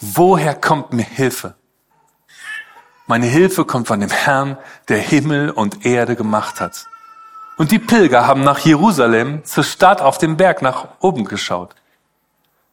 Woher 0.00 0.54
kommt 0.54 0.92
mir 0.92 1.04
Hilfe? 1.04 1.54
Meine 3.06 3.26
Hilfe 3.26 3.64
kommt 3.64 3.88
von 3.88 4.00
dem 4.00 4.10
Herrn, 4.10 4.58
der 4.88 4.98
Himmel 4.98 5.50
und 5.50 5.86
Erde 5.86 6.16
gemacht 6.16 6.60
hat. 6.60 6.86
Und 7.56 7.70
die 7.70 7.78
Pilger 7.78 8.26
haben 8.26 8.42
nach 8.42 8.58
Jerusalem, 8.58 9.44
zur 9.44 9.64
Stadt 9.64 10.02
auf 10.02 10.18
dem 10.18 10.36
Berg 10.36 10.60
nach 10.60 10.88
oben 11.00 11.24
geschaut. 11.24 11.74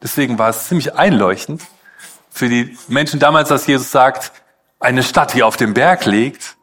Deswegen 0.02 0.38
war 0.38 0.50
es 0.50 0.68
ziemlich 0.68 0.96
einleuchtend, 0.96 1.62
für 2.30 2.50
die 2.50 2.78
Menschen 2.88 3.20
damals, 3.20 3.50
dass 3.50 3.68
Jesus 3.68 3.92
sagt, 3.92 4.34
eine 4.80 5.04
Stadt, 5.04 5.34
die 5.34 5.44
auf 5.44 5.56
dem 5.56 5.74
Berg 5.74 6.06
liegt, 6.06 6.58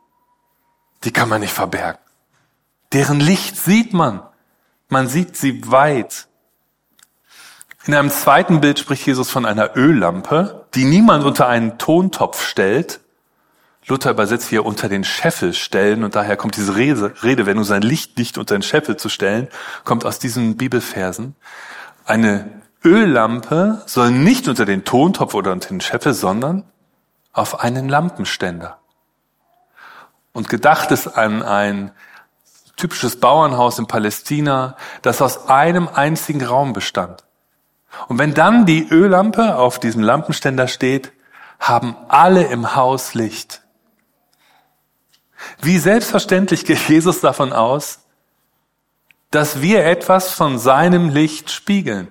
die 1.04 1.12
kann 1.12 1.28
man 1.28 1.40
nicht 1.40 1.54
verbergen. 1.54 2.00
Deren 2.92 3.20
Licht 3.20 3.56
sieht 3.56 3.92
man. 3.92 4.22
Man 4.88 5.06
sieht 5.06 5.36
sie 5.36 5.70
weit. 5.70 6.26
In 7.86 7.94
einem 7.94 8.10
zweiten 8.10 8.60
Bild 8.60 8.78
spricht 8.78 9.06
Jesus 9.06 9.30
von 9.30 9.46
einer 9.46 9.76
Öllampe, 9.76 10.66
die 10.74 10.84
niemand 10.84 11.24
unter 11.24 11.48
einen 11.48 11.78
Tontopf 11.78 12.44
stellt. 12.44 13.00
Luther 13.86 14.10
übersetzt 14.10 14.48
hier 14.48 14.66
unter 14.66 14.88
den 14.88 15.04
Scheffel 15.04 15.54
stellen 15.54 16.04
und 16.04 16.14
daher 16.14 16.36
kommt 16.36 16.56
diese 16.56 16.76
Rede, 16.76 17.14
Rede, 17.22 17.46
wenn 17.46 17.56
du 17.56 17.62
sein 17.62 17.82
Licht 17.82 18.18
nicht 18.18 18.36
unter 18.36 18.54
den 18.54 18.62
Scheffel 18.62 18.96
zu 18.96 19.08
stellen, 19.08 19.48
kommt 19.84 20.04
aus 20.04 20.18
diesen 20.18 20.56
Bibelversen. 20.56 21.34
Eine 22.04 22.60
Öllampe 22.84 23.82
soll 23.86 24.10
nicht 24.10 24.48
unter 24.48 24.64
den 24.64 24.84
Tontopf 24.84 25.34
oder 25.34 25.52
unter 25.52 25.68
den 25.68 25.80
Scheffel, 25.80 26.12
sondern 26.12 26.64
auf 27.32 27.60
einen 27.60 27.88
Lampenständer. 27.88 28.78
Und 30.32 30.48
gedacht 30.48 30.90
ist 30.90 31.08
an 31.08 31.42
ein 31.42 31.92
typisches 32.80 33.20
Bauernhaus 33.20 33.78
in 33.78 33.86
Palästina, 33.86 34.76
das 35.02 35.22
aus 35.22 35.48
einem 35.48 35.88
einzigen 35.88 36.44
Raum 36.44 36.72
bestand. 36.72 37.24
Und 38.08 38.18
wenn 38.18 38.34
dann 38.34 38.66
die 38.66 38.88
Öllampe 38.88 39.56
auf 39.56 39.78
diesem 39.78 40.02
Lampenständer 40.02 40.68
steht, 40.68 41.12
haben 41.58 41.96
alle 42.08 42.44
im 42.44 42.74
Haus 42.74 43.14
Licht. 43.14 43.62
Wie 45.60 45.78
selbstverständlich 45.78 46.64
geht 46.64 46.88
Jesus 46.88 47.20
davon 47.20 47.52
aus, 47.52 48.00
dass 49.30 49.60
wir 49.60 49.84
etwas 49.84 50.32
von 50.32 50.58
seinem 50.58 51.10
Licht 51.10 51.50
spiegeln. 51.50 52.08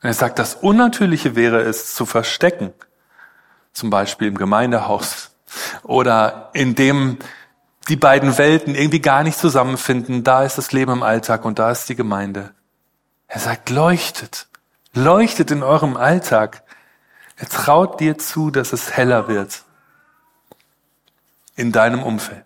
er 0.00 0.14
sagt, 0.14 0.38
das 0.38 0.54
Unnatürliche 0.54 1.36
wäre 1.36 1.60
es 1.60 1.94
zu 1.94 2.04
verstecken, 2.04 2.72
zum 3.72 3.90
Beispiel 3.90 4.28
im 4.28 4.36
Gemeindehaus 4.36 5.30
oder 5.82 6.50
in 6.52 6.74
dem 6.74 7.18
die 7.88 7.96
beiden 7.96 8.36
Welten 8.38 8.74
irgendwie 8.74 9.00
gar 9.00 9.22
nicht 9.22 9.38
zusammenfinden. 9.38 10.24
Da 10.24 10.44
ist 10.44 10.58
das 10.58 10.72
Leben 10.72 10.92
im 10.92 11.02
Alltag 11.02 11.44
und 11.44 11.58
da 11.58 11.70
ist 11.70 11.88
die 11.88 11.96
Gemeinde. 11.96 12.52
Er 13.26 13.40
sagt, 13.40 13.70
leuchtet, 13.70 14.48
leuchtet 14.94 15.50
in 15.50 15.62
eurem 15.62 15.96
Alltag. 15.96 16.62
Er 17.36 17.48
traut 17.48 18.00
dir 18.00 18.18
zu, 18.18 18.50
dass 18.50 18.72
es 18.72 18.96
heller 18.96 19.28
wird 19.28 19.62
in 21.56 21.72
deinem 21.72 22.02
Umfeld. 22.02 22.44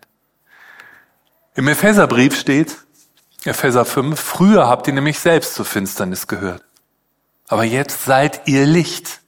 Im 1.55 1.67
Epheserbrief 1.67 2.37
steht, 2.37 2.77
Epheser 3.45 3.85
5, 3.85 4.19
früher 4.19 4.67
habt 4.67 4.87
ihr 4.87 4.93
nämlich 4.93 5.19
selbst 5.19 5.55
zur 5.55 5.65
Finsternis 5.65 6.27
gehört. 6.27 6.63
Aber 7.47 7.63
jetzt 7.63 8.05
seid 8.05 8.47
ihr 8.47 8.65
Licht. 8.65 9.19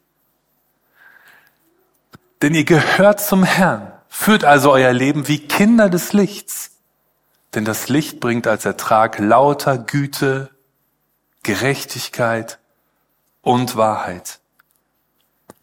Denn 2.41 2.55
ihr 2.55 2.63
gehört 2.63 3.19
zum 3.22 3.43
Herrn. 3.43 3.94
Führt 4.17 4.45
also 4.45 4.72
euer 4.72 4.93
Leben 4.93 5.27
wie 5.27 5.39
Kinder 5.39 5.89
des 5.89 6.13
Lichts. 6.13 6.72
Denn 7.53 7.65
das 7.65 7.89
Licht 7.89 8.22
bringt 8.22 8.48
als 8.48 8.63
Ertrag 8.63 9.19
lauter 9.19 9.77
Güte, 9.77 10.50
Gerechtigkeit 11.43 12.57
und 13.41 13.75
Wahrheit. 13.75 14.39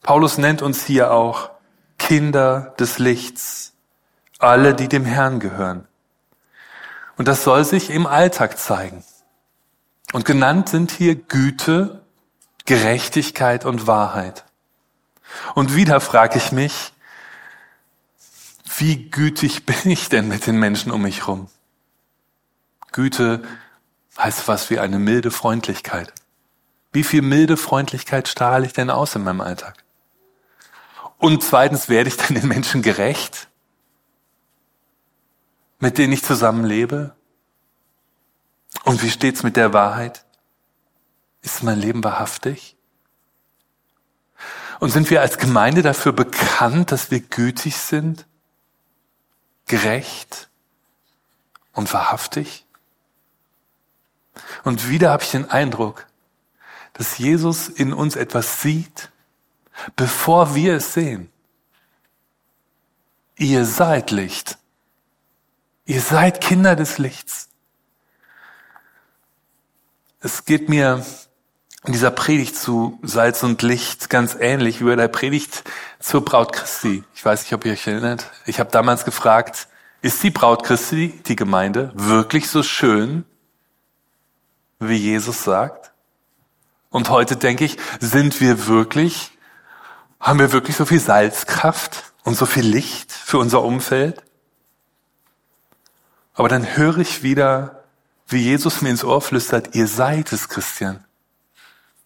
Paulus 0.02 0.36
nennt 0.36 0.60
uns 0.60 0.84
hier 0.84 1.12
auch 1.12 1.50
Kinder 1.98 2.74
des 2.78 2.98
Lichts, 2.98 3.72
alle, 4.38 4.74
die 4.74 4.86
dem 4.86 5.06
Herrn 5.06 5.40
gehören. 5.40 5.88
Und 7.16 7.28
das 7.28 7.44
soll 7.44 7.64
sich 7.64 7.88
im 7.88 8.06
Alltag 8.06 8.58
zeigen. 8.58 9.02
Und 10.12 10.26
genannt 10.26 10.68
sind 10.68 10.92
hier 10.92 11.16
Güte, 11.16 12.02
Gerechtigkeit 12.66 13.64
und 13.64 13.86
Wahrheit. 13.86 14.44
Und 15.54 15.74
wieder 15.74 16.00
frage 16.00 16.36
ich 16.36 16.52
mich, 16.52 16.92
wie 18.82 19.08
gütig 19.10 19.64
bin 19.66 19.90
ich 19.90 20.08
denn 20.08 20.28
mit 20.28 20.46
den 20.46 20.58
Menschen 20.58 20.90
um 20.90 21.02
mich 21.02 21.20
herum? 21.20 21.48
Güte 22.90 23.42
heißt 24.18 24.48
was 24.48 24.68
wie 24.68 24.78
eine 24.80 24.98
milde 24.98 25.30
Freundlichkeit. 25.30 26.12
Wie 26.92 27.04
viel 27.04 27.22
milde 27.22 27.56
Freundlichkeit 27.56 28.28
strahle 28.28 28.66
ich 28.66 28.74
denn 28.74 28.90
aus 28.90 29.14
in 29.14 29.22
meinem 29.22 29.40
Alltag? 29.40 29.82
Und 31.16 31.42
zweitens, 31.42 31.88
werde 31.88 32.08
ich 32.08 32.16
denn 32.16 32.34
den 32.34 32.48
Menschen 32.48 32.82
gerecht, 32.82 33.48
mit 35.78 35.96
denen 35.96 36.12
ich 36.12 36.24
zusammenlebe? 36.24 37.14
Und 38.84 39.02
wie 39.02 39.10
steht's 39.10 39.44
mit 39.44 39.56
der 39.56 39.72
Wahrheit? 39.72 40.24
Ist 41.40 41.62
mein 41.62 41.78
Leben 41.78 42.02
wahrhaftig? 42.02 42.76
Und 44.80 44.90
sind 44.90 45.08
wir 45.08 45.20
als 45.20 45.38
Gemeinde 45.38 45.82
dafür 45.82 46.12
bekannt, 46.12 46.90
dass 46.90 47.12
wir 47.12 47.20
gütig 47.20 47.76
sind, 47.76 48.26
gerecht 49.66 50.48
und 51.72 51.92
wahrhaftig? 51.92 52.66
Und 54.64 54.88
wieder 54.88 55.10
habe 55.10 55.22
ich 55.22 55.30
den 55.30 55.50
Eindruck, 55.50 56.06
dass 56.94 57.18
Jesus 57.18 57.68
in 57.68 57.92
uns 57.92 58.16
etwas 58.16 58.62
sieht, 58.62 59.10
bevor 59.96 60.54
wir 60.54 60.74
es 60.74 60.94
sehen. 60.94 61.30
Ihr 63.36 63.64
seid 63.64 64.10
Licht. 64.10 64.58
Ihr 65.84 66.00
seid 66.00 66.40
Kinder 66.40 66.76
des 66.76 66.98
Lichts. 66.98 67.48
Es 70.20 70.44
geht 70.44 70.68
mir 70.68 71.04
in 71.84 71.92
dieser 71.92 72.10
Predigt 72.10 72.56
zu 72.56 72.98
Salz 73.02 73.42
und 73.42 73.62
Licht 73.62 74.08
ganz 74.08 74.36
ähnlich 74.38 74.80
wie 74.80 74.84
bei 74.84 74.96
der 74.96 75.08
Predigt 75.08 75.64
zur 75.98 76.24
Braut 76.24 76.52
Christi. 76.52 77.02
Ich 77.14 77.24
weiß 77.24 77.42
nicht, 77.42 77.52
ob 77.54 77.64
ihr 77.64 77.72
euch 77.72 77.86
erinnert. 77.86 78.30
Ich 78.46 78.60
habe 78.60 78.70
damals 78.70 79.04
gefragt, 79.04 79.66
ist 80.00 80.22
die 80.22 80.30
Braut 80.30 80.62
Christi, 80.64 81.20
die 81.26 81.36
Gemeinde, 81.36 81.90
wirklich 81.94 82.48
so 82.48 82.62
schön, 82.62 83.24
wie 84.78 84.96
Jesus 84.96 85.44
sagt? 85.44 85.92
Und 86.90 87.10
heute 87.10 87.36
denke 87.36 87.64
ich, 87.64 87.78
sind 88.00 88.40
wir 88.40 88.66
wirklich, 88.66 89.32
haben 90.20 90.38
wir 90.38 90.52
wirklich 90.52 90.76
so 90.76 90.84
viel 90.84 91.00
Salzkraft 91.00 92.12
und 92.22 92.36
so 92.36 92.46
viel 92.46 92.64
Licht 92.64 93.10
für 93.10 93.38
unser 93.38 93.62
Umfeld? 93.62 94.22
Aber 96.34 96.48
dann 96.48 96.76
höre 96.76 96.98
ich 96.98 97.22
wieder, 97.22 97.84
wie 98.28 98.38
Jesus 98.38 98.82
mir 98.82 98.90
ins 98.90 99.04
Ohr 99.04 99.20
flüstert, 99.20 99.74
ihr 99.74 99.86
seid 99.86 100.32
es, 100.32 100.48
Christian. 100.48 101.04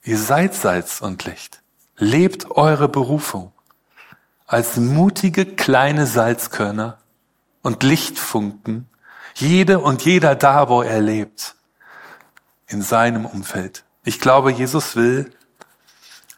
Ihr 0.06 0.18
seid 0.18 0.54
Salz 0.54 1.00
und 1.00 1.24
Licht. 1.24 1.62
Lebt 1.96 2.52
eure 2.52 2.88
Berufung 2.88 3.52
als 4.46 4.76
mutige 4.76 5.44
kleine 5.44 6.06
Salzkörner 6.06 6.98
und 7.62 7.82
Lichtfunken, 7.82 8.88
jede 9.34 9.80
und 9.80 10.04
jeder 10.04 10.36
da, 10.36 10.68
wo 10.68 10.82
er 10.82 11.00
lebt, 11.00 11.56
in 12.68 12.82
seinem 12.82 13.26
Umfeld. 13.26 13.82
Ich 14.04 14.20
glaube, 14.20 14.52
Jesus 14.52 14.94
will, 14.94 15.32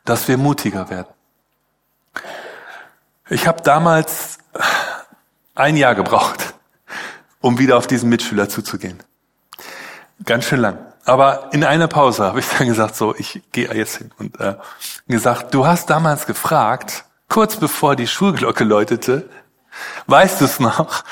dass 0.07 0.29
wir 0.29 0.39
mutiger 0.39 0.89
werden. 0.89 1.13
Ich 3.29 3.47
habe 3.47 3.61
damals 3.61 4.39
ein 5.55 5.77
Jahr 5.77 5.95
gebraucht, 5.95 6.55
um 7.43 7.59
wieder 7.59 7.77
auf 7.77 7.87
diesen 7.87 8.09
Mitschüler 8.09 8.49
zuzugehen. 8.49 9.03
Ganz 10.25 10.47
schön 10.47 10.61
lang. 10.61 10.88
Aber 11.09 11.49
in 11.53 11.65
einer 11.65 11.89
Pause 11.89 12.25
habe 12.25 12.41
ich 12.41 12.47
dann 12.59 12.69
gesagt, 12.69 12.95
so, 12.95 13.15
ich 13.17 13.41
gehe 13.53 13.73
jetzt 13.73 13.97
hin 13.97 14.11
und 14.19 14.39
äh, 14.41 14.57
gesagt, 15.07 15.55
du 15.55 15.67
hast 15.67 15.89
damals 15.89 16.27
gefragt, 16.27 17.07
kurz 17.31 17.57
bevor 17.57 17.97
die 17.97 18.07
Schulglocke 18.07 18.63
läutete, 18.63 19.27
weißt 20.07 20.43
du 20.43 20.45
es 20.45 20.61
noch, 20.61 21.05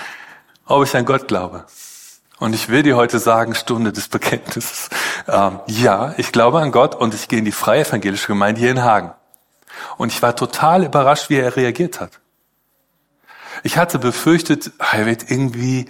ob 0.67 0.85
ich 0.85 0.95
an 0.95 1.07
Gott 1.07 1.29
glaube? 1.29 1.65
Und 2.39 2.55
ich 2.55 2.69
will 2.69 2.83
dir 2.83 2.95
heute 2.95 3.19
sagen, 3.19 3.55
Stunde 3.55 3.91
des 3.91 4.09
Bekenntnisses. 4.09 4.91
Ähm, 5.29 5.61
ja, 5.67 6.13
ich 6.19 6.31
glaube 6.31 6.61
an 6.61 6.73
Gott 6.73 6.95
und 6.95 7.15
ich 7.15 7.29
gehe 7.29 7.39
in 7.39 7.47
die 7.47 7.53
freie 7.53 7.81
evangelische 7.81 8.27
Gemeinde 8.27 8.61
hier 8.61 8.73
in 8.73 8.83
Hagen. 8.83 9.15
Und 9.97 10.13
ich 10.13 10.21
war 10.21 10.37
total 10.37 10.85
überrascht, 10.85 11.31
wie 11.31 11.37
er 11.37 11.57
reagiert 11.57 12.01
hat. 12.01 12.21
Ich 13.63 13.79
hatte 13.79 13.99
befürchtet, 13.99 14.73
er 14.93 15.07
wird 15.07 15.31
irgendwie 15.31 15.89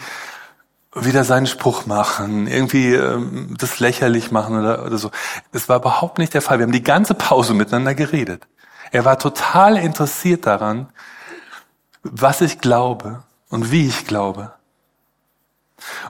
wieder 1.05 1.25
seinen 1.25 1.47
Spruch 1.47 1.87
machen, 1.87 2.47
irgendwie 2.47 2.95
ähm, 2.95 3.55
das 3.59 3.81
lächerlich 3.81 4.31
machen 4.31 4.59
oder, 4.59 4.85
oder 4.87 4.99
so. 4.99 5.11
Das 5.53 5.69
war 5.69 5.77
überhaupt 5.77 6.19
nicht 6.19 6.33
der 6.35 6.43
Fall. 6.43 6.59
Wir 6.59 6.65
haben 6.65 6.73
die 6.73 6.83
ganze 6.83 7.15
Pause 7.15 7.55
miteinander 7.55 7.95
geredet. 7.95 8.47
Er 8.93 9.05
war 9.05 9.19
total 9.19 9.77
interessiert 9.77 10.47
daran, 10.47 10.89
was 12.03 12.41
ich 12.41 12.61
glaube 12.61 13.23
und 13.51 13.71
wie 13.71 13.87
ich 13.87 14.07
glaube. 14.07 14.53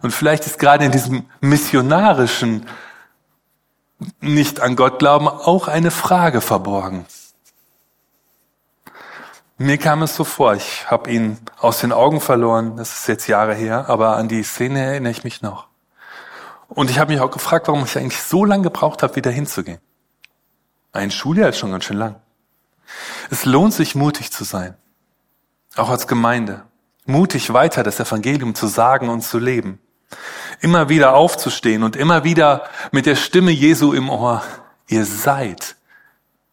Und 0.03 0.13
vielleicht 0.13 0.47
ist 0.47 0.59
gerade 0.59 0.85
in 0.85 0.93
diesem 0.93 1.25
missionarischen 1.41 2.67
nicht 4.21 4.61
an 4.61 4.77
Gott 4.77 4.99
glauben 4.99 5.27
auch 5.27 5.69
eine 5.69 5.91
Frage 5.91 6.41
verborgen. 6.41 7.07
Mir 9.59 9.79
kam 9.79 10.03
es 10.03 10.15
so 10.15 10.25
vor, 10.25 10.55
ich 10.55 10.91
habe 10.91 11.11
ihn 11.11 11.39
aus 11.59 11.81
den 11.81 11.93
Augen 11.93 12.21
verloren, 12.21 12.77
das 12.77 12.93
ist 12.99 13.09
jetzt 13.09 13.27
Jahre 13.27 13.55
her, 13.55 13.89
aber 13.89 14.17
an 14.17 14.29
die 14.29 14.43
Szene 14.43 14.81
erinnere 14.81 15.13
ich 15.13 15.25
mich 15.25 15.41
noch. 15.41 15.69
Und 16.69 16.91
ich 16.91 16.99
habe 16.99 17.13
mich 17.13 17.23
auch 17.23 17.31
gefragt, 17.31 17.69
warum 17.69 17.85
ich 17.85 17.97
eigentlich 17.97 18.23
so 18.23 18.45
lange 18.45 18.65
gebraucht 18.65 19.03
habe, 19.03 19.17
wieder 19.17 19.31
hinzugehen. 19.31 19.79
Ein 20.93 21.11
Schuljahr 21.11 21.49
ist 21.49 21.59
schon 21.59 21.71
ganz 21.71 21.85
schön 21.85 21.97
lang. 21.97 22.17
Es 23.31 23.47
lohnt 23.47 23.73
sich, 23.73 23.95
mutig 23.95 24.31
zu 24.31 24.45
sein, 24.45 24.77
auch 25.75 25.89
als 25.89 26.07
Gemeinde. 26.07 26.65
Mutig 27.07 27.53
weiter 27.53 27.83
das 27.83 27.99
Evangelium 27.99 28.55
zu 28.55 28.67
sagen 28.67 29.09
und 29.09 29.23
zu 29.23 29.39
leben. 29.39 29.81
Immer 30.61 30.91
wieder 30.91 31.15
aufzustehen 31.15 31.83
und 31.83 31.97
immer 31.97 32.25
wieder 32.25 32.65
mit 32.91 33.07
der 33.07 33.17
Stimme 33.17 33.53
Jesu 33.53 33.95
im 33.95 34.11
Ohr, 34.11 34.43
ihr 34.87 35.07
seid 35.07 35.77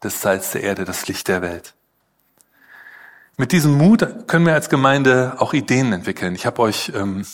das 0.00 0.22
Salz 0.22 0.52
der 0.52 0.62
Erde, 0.62 0.84
das 0.84 1.06
Licht 1.06 1.28
der 1.28 1.42
Welt. 1.42 1.74
Mit 3.36 3.50
diesem 3.50 3.76
Mut 3.76 4.28
können 4.28 4.46
wir 4.46 4.54
als 4.54 4.68
Gemeinde 4.68 5.34
auch 5.38 5.54
Ideen 5.54 5.92
entwickeln. 5.92 6.36
Ich 6.36 6.46
habe 6.46 6.62
euch 6.62 6.92
ähm, 6.94 7.26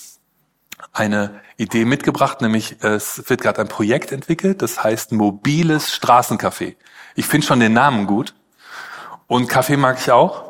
eine 0.93 1.41
Idee 1.59 1.85
mitgebracht, 1.85 2.41
nämlich 2.41 2.83
es 2.83 3.29
wird 3.29 3.43
gerade 3.43 3.61
ein 3.61 3.69
Projekt 3.69 4.11
entwickelt, 4.11 4.63
das 4.63 4.83
heißt 4.83 5.13
mobiles 5.13 5.93
Straßencafé. 5.93 6.77
Ich 7.17 7.27
finde 7.27 7.47
schon 7.47 7.61
den 7.61 7.75
Namen 7.75 8.07
gut 8.07 8.35
und 9.27 9.47
Kaffee 9.47 9.77
mag 9.77 9.99
ich 10.01 10.11
auch. 10.11 10.45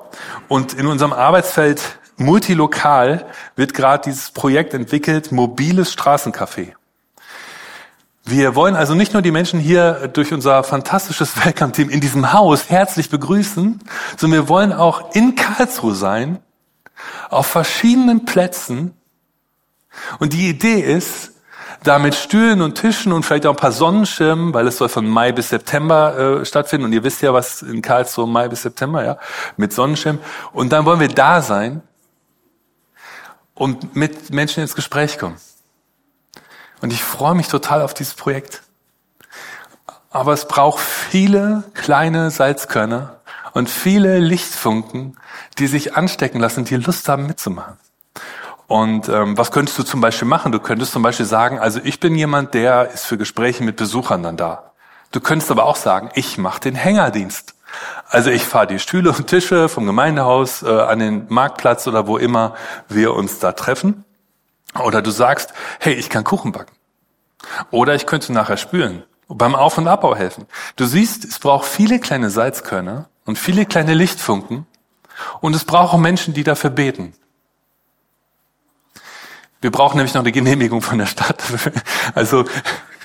Und 0.47 0.75
in 0.75 0.87
unserem 0.87 1.13
Arbeitsfeld 1.13 1.99
multilokal 2.17 3.27
wird 3.57 3.75
gerade 3.75 4.05
dieses 4.05 4.31
Projekt 4.31 4.73
entwickelt, 4.73 5.33
mobiles 5.33 5.93
Straßencafé. 5.93 6.75
Wir 8.24 8.54
wollen 8.54 8.76
also 8.76 8.94
nicht 8.94 9.12
nur 9.12 9.22
die 9.22 9.30
Menschen 9.30 9.61
hier 9.61 10.09
durch 10.09 10.33
unser 10.33 10.62
fantastisches 10.62 11.44
Welcome-Team 11.44 11.88
in 11.88 12.00
diesem 12.00 12.33
Haus 12.33 12.68
herzlich 12.68 13.11
begrüßen, 13.11 13.80
sondern 14.16 14.42
wir 14.42 14.48
wollen 14.48 14.72
auch 14.72 15.14
in 15.14 15.35
Karlsruhe 15.37 15.94
sein, 15.94 16.38
auf 17.30 17.46
verschiedenen 17.46 18.26
Plätzen. 18.26 18.94
Und 20.18 20.35
die 20.35 20.48
Idee 20.48 20.80
ist, 20.80 21.33
da 21.83 21.98
mit 21.98 22.14
Stühlen 22.14 22.61
und 22.61 22.74
Tischen 22.74 23.12
und 23.12 23.24
vielleicht 23.24 23.46
auch 23.46 23.54
ein 23.54 23.56
paar 23.56 23.72
Sonnenschirmen, 23.72 24.52
weil 24.52 24.66
es 24.66 24.76
soll 24.76 24.90
von 24.90 25.09
Mai 25.09 25.33
bis 25.33 25.48
September 25.48 26.40
äh, 26.40 26.44
stattfinden. 26.44 26.85
Und 26.85 26.92
ihr 26.92 27.04
wisst 27.04 27.22
ja, 27.22 27.33
was 27.33 27.62
in 27.62 27.80
Karlsruhe 27.80 28.26
Mai 28.26 28.48
bis 28.48 28.62
September, 28.62 29.02
ja, 29.04 29.18
mit 29.56 29.72
Sonnenschirmen. 29.72 30.20
Und 30.52 30.72
dann 30.72 30.85
wollen 30.85 31.00
wir 31.00 31.09
da 31.09 31.40
sein 31.40 31.83
und 33.54 33.96
mit 33.96 34.30
Menschen 34.30 34.61
ins 34.61 34.74
Gespräch 34.74 35.18
kommen. 35.18 35.37
Und 36.81 36.93
ich 36.93 37.03
freue 37.03 37.35
mich 37.35 37.49
total 37.49 37.83
auf 37.83 37.95
dieses 37.95 38.14
Projekt. 38.14 38.62
Aber 40.11 40.33
es 40.33 40.49
braucht 40.49 40.81
viele 40.81 41.64
kleine 41.75 42.31
Salzkörner 42.31 43.21
und 43.53 43.69
viele 43.69 44.19
Lichtfunken, 44.19 45.16
die 45.59 45.66
sich 45.66 45.97
anstecken 45.97 46.40
lassen, 46.40 46.64
die 46.64 46.77
Lust 46.77 47.09
haben 47.09 47.27
mitzumachen. 47.27 47.77
Und 48.66 49.09
ähm, 49.09 49.37
was 49.37 49.51
könntest 49.51 49.79
du 49.79 49.83
zum 49.83 50.01
Beispiel 50.01 50.29
machen? 50.29 50.53
Du 50.53 50.61
könntest 50.61 50.93
zum 50.93 51.03
Beispiel 51.03 51.27
sagen, 51.27 51.59
also 51.59 51.81
ich 51.83 51.99
bin 51.99 52.14
jemand, 52.14 52.55
der 52.55 52.90
ist 52.93 53.05
für 53.05 53.19
Gespräche 53.19 53.64
mit 53.64 53.77
Besuchern 53.77 54.23
dann 54.23 54.37
da. 54.37 54.73
Du 55.11 55.21
könntest 55.21 55.51
aber 55.51 55.64
auch 55.64 55.77
sagen, 55.77 56.11
ich 56.14 56.38
mache 56.38 56.61
den 56.61 56.77
Hängerdienst. 56.77 57.55
Also 58.09 58.31
ich 58.31 58.45
fahre 58.45 58.69
die 58.69 58.79
Stühle 58.79 59.11
und 59.11 59.27
Tische 59.27 59.69
vom 59.69 59.87
Gemeindehaus 59.87 60.62
äh, 60.62 60.69
an 60.69 61.01
den 61.01 61.27
Marktplatz 61.29 61.87
oder 61.87 62.07
wo 62.07 62.16
immer 62.16 62.55
wir 62.88 63.14
uns 63.14 63.38
da 63.38 63.53
treffen. 63.53 64.05
Oder 64.78 65.02
du 65.02 65.11
sagst, 65.11 65.52
hey, 65.78 65.94
ich 65.94 66.09
kann 66.09 66.24
Kuchen 66.24 66.52
backen. 66.52 66.74
Oder 67.70 67.94
ich 67.94 68.06
könnte 68.06 68.33
nachher 68.33 68.56
spülen, 68.56 69.04
beim 69.28 69.54
Auf- 69.54 69.78
und 69.78 69.88
Abbau 69.88 70.14
helfen. 70.14 70.46
Du 70.76 70.87
siehst, 70.87 71.24
es 71.24 71.38
braucht 71.38 71.66
viele 71.66 71.98
kleine 71.98 72.30
Salzkörner 72.30 73.09
und 73.24 73.38
viele 73.38 73.66
kleine 73.66 73.94
Lichtfunken. 73.94 74.66
Und 75.40 75.54
es 75.54 75.64
braucht 75.64 75.94
auch 75.94 75.98
Menschen, 75.98 76.35
die 76.35 76.44
dafür 76.44 76.70
beten. 76.70 77.14
Wir 79.61 79.70
brauchen 79.70 79.96
nämlich 79.96 80.14
noch 80.14 80.22
eine 80.22 80.33
Genehmigung 80.33 80.83
von 80.83 80.98
der 80.98 81.06
Stadt. 81.06 81.42
Also, 82.14 82.44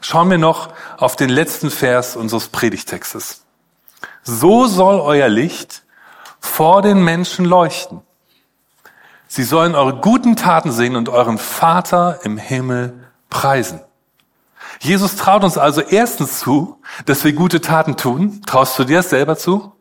Schauen 0.00 0.30
wir 0.30 0.38
noch 0.38 0.70
auf 0.96 1.14
den 1.14 1.30
letzten 1.30 1.70
Vers 1.70 2.16
unseres 2.16 2.48
Predigtextes. 2.48 3.44
So 4.24 4.66
soll 4.66 4.98
euer 4.98 5.28
Licht 5.28 5.84
vor 6.40 6.82
den 6.82 7.04
Menschen 7.04 7.44
leuchten. 7.44 8.00
Sie 9.28 9.44
sollen 9.44 9.76
eure 9.76 10.00
guten 10.00 10.34
Taten 10.34 10.72
sehen 10.72 10.96
und 10.96 11.08
euren 11.08 11.38
Vater 11.38 12.18
im 12.24 12.36
Himmel 12.36 13.04
preisen. 13.30 13.80
Jesus 14.80 15.16
traut 15.16 15.44
uns 15.44 15.58
also 15.58 15.80
erstens 15.80 16.40
zu, 16.40 16.80
dass 17.06 17.24
wir 17.24 17.32
gute 17.32 17.60
Taten 17.60 17.96
tun. 17.96 18.42
Traust 18.46 18.78
du 18.78 18.84
dir 18.84 18.98
das 18.98 19.10
selber 19.10 19.36
zu? 19.36 19.72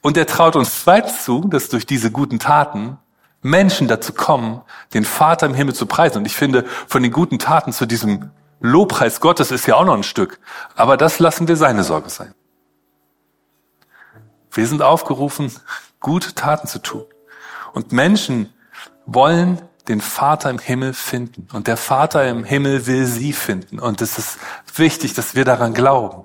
Und 0.00 0.16
er 0.16 0.26
traut 0.26 0.56
uns 0.56 0.82
zweitens 0.82 1.24
zu, 1.24 1.46
dass 1.48 1.68
durch 1.68 1.86
diese 1.86 2.10
guten 2.10 2.38
Taten 2.38 2.98
Menschen 3.42 3.88
dazu 3.88 4.12
kommen, 4.12 4.62
den 4.94 5.04
Vater 5.04 5.46
im 5.46 5.54
Himmel 5.54 5.74
zu 5.74 5.86
preisen. 5.86 6.18
Und 6.18 6.26
ich 6.26 6.36
finde, 6.36 6.64
von 6.86 7.02
den 7.02 7.12
guten 7.12 7.38
Taten 7.38 7.72
zu 7.72 7.86
diesem 7.86 8.30
Lobpreis 8.60 9.20
Gottes 9.20 9.50
ist 9.50 9.66
ja 9.66 9.76
auch 9.76 9.84
noch 9.84 9.94
ein 9.94 10.02
Stück. 10.02 10.40
Aber 10.74 10.96
das 10.96 11.18
lassen 11.18 11.48
wir 11.48 11.56
seine 11.56 11.84
Sorge 11.84 12.10
sein. 12.10 12.34
Wir 14.52 14.66
sind 14.66 14.82
aufgerufen, 14.82 15.52
gute 16.00 16.34
Taten 16.34 16.66
zu 16.66 16.80
tun. 16.80 17.04
Und 17.72 17.92
Menschen 17.92 18.52
wollen 19.06 19.62
den 19.88 20.00
Vater 20.00 20.50
im 20.50 20.58
Himmel 20.58 20.94
finden. 20.94 21.48
Und 21.52 21.66
der 21.66 21.76
Vater 21.76 22.28
im 22.28 22.44
Himmel 22.44 22.86
will 22.86 23.06
sie 23.06 23.32
finden. 23.32 23.78
Und 23.78 24.00
es 24.02 24.18
ist 24.18 24.38
wichtig, 24.74 25.14
dass 25.14 25.34
wir 25.34 25.44
daran 25.44 25.74
glauben. 25.74 26.24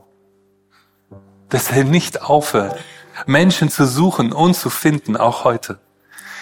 Dass 1.50 1.72
er 1.72 1.84
nicht 1.84 2.22
aufhört, 2.22 2.78
Menschen 3.26 3.70
zu 3.70 3.86
suchen 3.86 4.34
und 4.34 4.56
zu 4.56 4.70
finden, 4.70 5.16
auch 5.16 5.44
heute. 5.44 5.80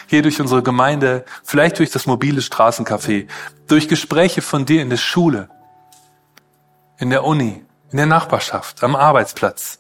Hier 0.08 0.22
durch 0.22 0.42
unsere 0.42 0.64
Gemeinde, 0.64 1.26
vielleicht 1.44 1.80
durch 1.80 1.92
das 1.92 2.06
mobile 2.06 2.42
Straßencafé, 2.42 3.28
durch 3.68 3.88
Gespräche 3.88 4.42
von 4.42 4.66
dir 4.66 4.82
in 4.82 4.90
der 4.90 4.98
Schule, 4.98 5.50
in 6.98 7.10
der 7.10 7.24
Uni, 7.24 7.64
in 7.92 7.98
der 7.98 8.06
Nachbarschaft, 8.06 8.84
am 8.84 8.96
Arbeitsplatz. 8.96 9.80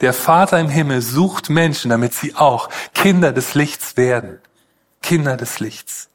Der 0.00 0.12
Vater 0.12 0.60
im 0.60 0.68
Himmel 0.68 1.00
sucht 1.00 1.48
Menschen, 1.48 1.90
damit 1.90 2.14
sie 2.14 2.34
auch 2.34 2.68
Kinder 2.92 3.32
des 3.32 3.54
Lichts 3.54 3.96
werden. 3.96 4.40
Kinder 5.02 5.36
des 5.36 5.58
Lichts. 5.58 6.10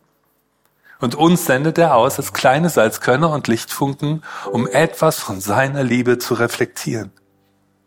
Und 1.01 1.15
uns 1.15 1.47
sendet 1.47 1.79
er 1.79 1.95
aus 1.95 2.17
als 2.17 2.31
kleine 2.31 2.69
Salzkörner 2.69 3.31
und 3.31 3.47
Lichtfunken, 3.47 4.21
um 4.51 4.67
etwas 4.67 5.19
von 5.19 5.41
seiner 5.41 5.83
Liebe 5.83 6.19
zu 6.19 6.35
reflektieren. 6.35 7.11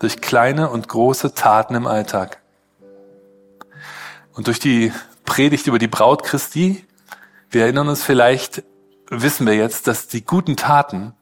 Durch 0.01 0.21
kleine 0.21 0.69
und 0.69 0.89
große 0.89 1.33
Taten 1.33 1.77
im 1.77 1.87
Alltag. 1.87 2.43
Und 4.33 4.49
durch 4.49 4.59
die 4.59 4.93
Predigt 5.25 5.69
über 5.69 5.79
die 5.79 5.87
Braut 5.87 6.25
Christi, 6.25 6.85
wir 7.51 7.63
erinnern 7.63 7.89
uns 7.89 8.03
vielleicht, 8.03 8.65
wissen 9.09 9.47
wir 9.47 9.55
jetzt, 9.55 9.87
dass 9.87 10.09
die 10.09 10.25
guten 10.25 10.57
Taten 10.57 11.15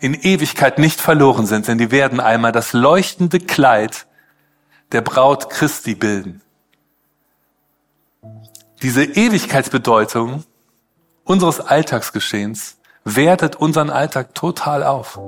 in 0.00 0.14
Ewigkeit 0.14 0.78
nicht 0.78 0.98
verloren 0.98 1.44
sind, 1.44 1.68
denn 1.68 1.76
die 1.76 1.90
werden 1.90 2.20
einmal 2.20 2.52
das 2.52 2.72
leuchtende 2.72 3.38
Kleid 3.38 4.06
der 4.92 5.02
Braut 5.02 5.50
Christi 5.50 5.94
bilden. 5.94 6.40
Diese 8.80 9.04
Ewigkeitsbedeutung 9.04 10.44
unseres 11.24 11.60
Alltagsgeschehens 11.60 12.78
wertet 13.04 13.56
unseren 13.56 13.90
Alltag 13.90 14.34
total 14.34 14.82
auf. 14.82 15.18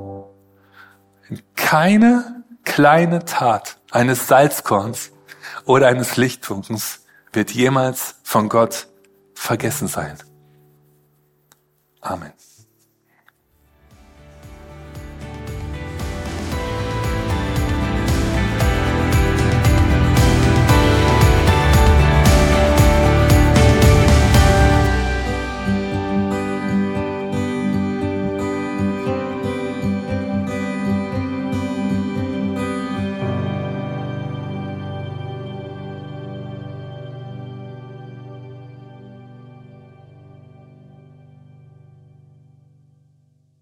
Keine 1.54 2.44
kleine 2.64 3.24
Tat 3.24 3.78
eines 3.90 4.28
Salzkorns 4.28 5.10
oder 5.64 5.88
eines 5.88 6.16
Lichtfunkens 6.16 7.04
wird 7.32 7.50
jemals 7.50 8.16
von 8.22 8.48
Gott 8.48 8.88
vergessen 9.34 9.88
sein. 9.88 10.18
Amen. 12.00 12.32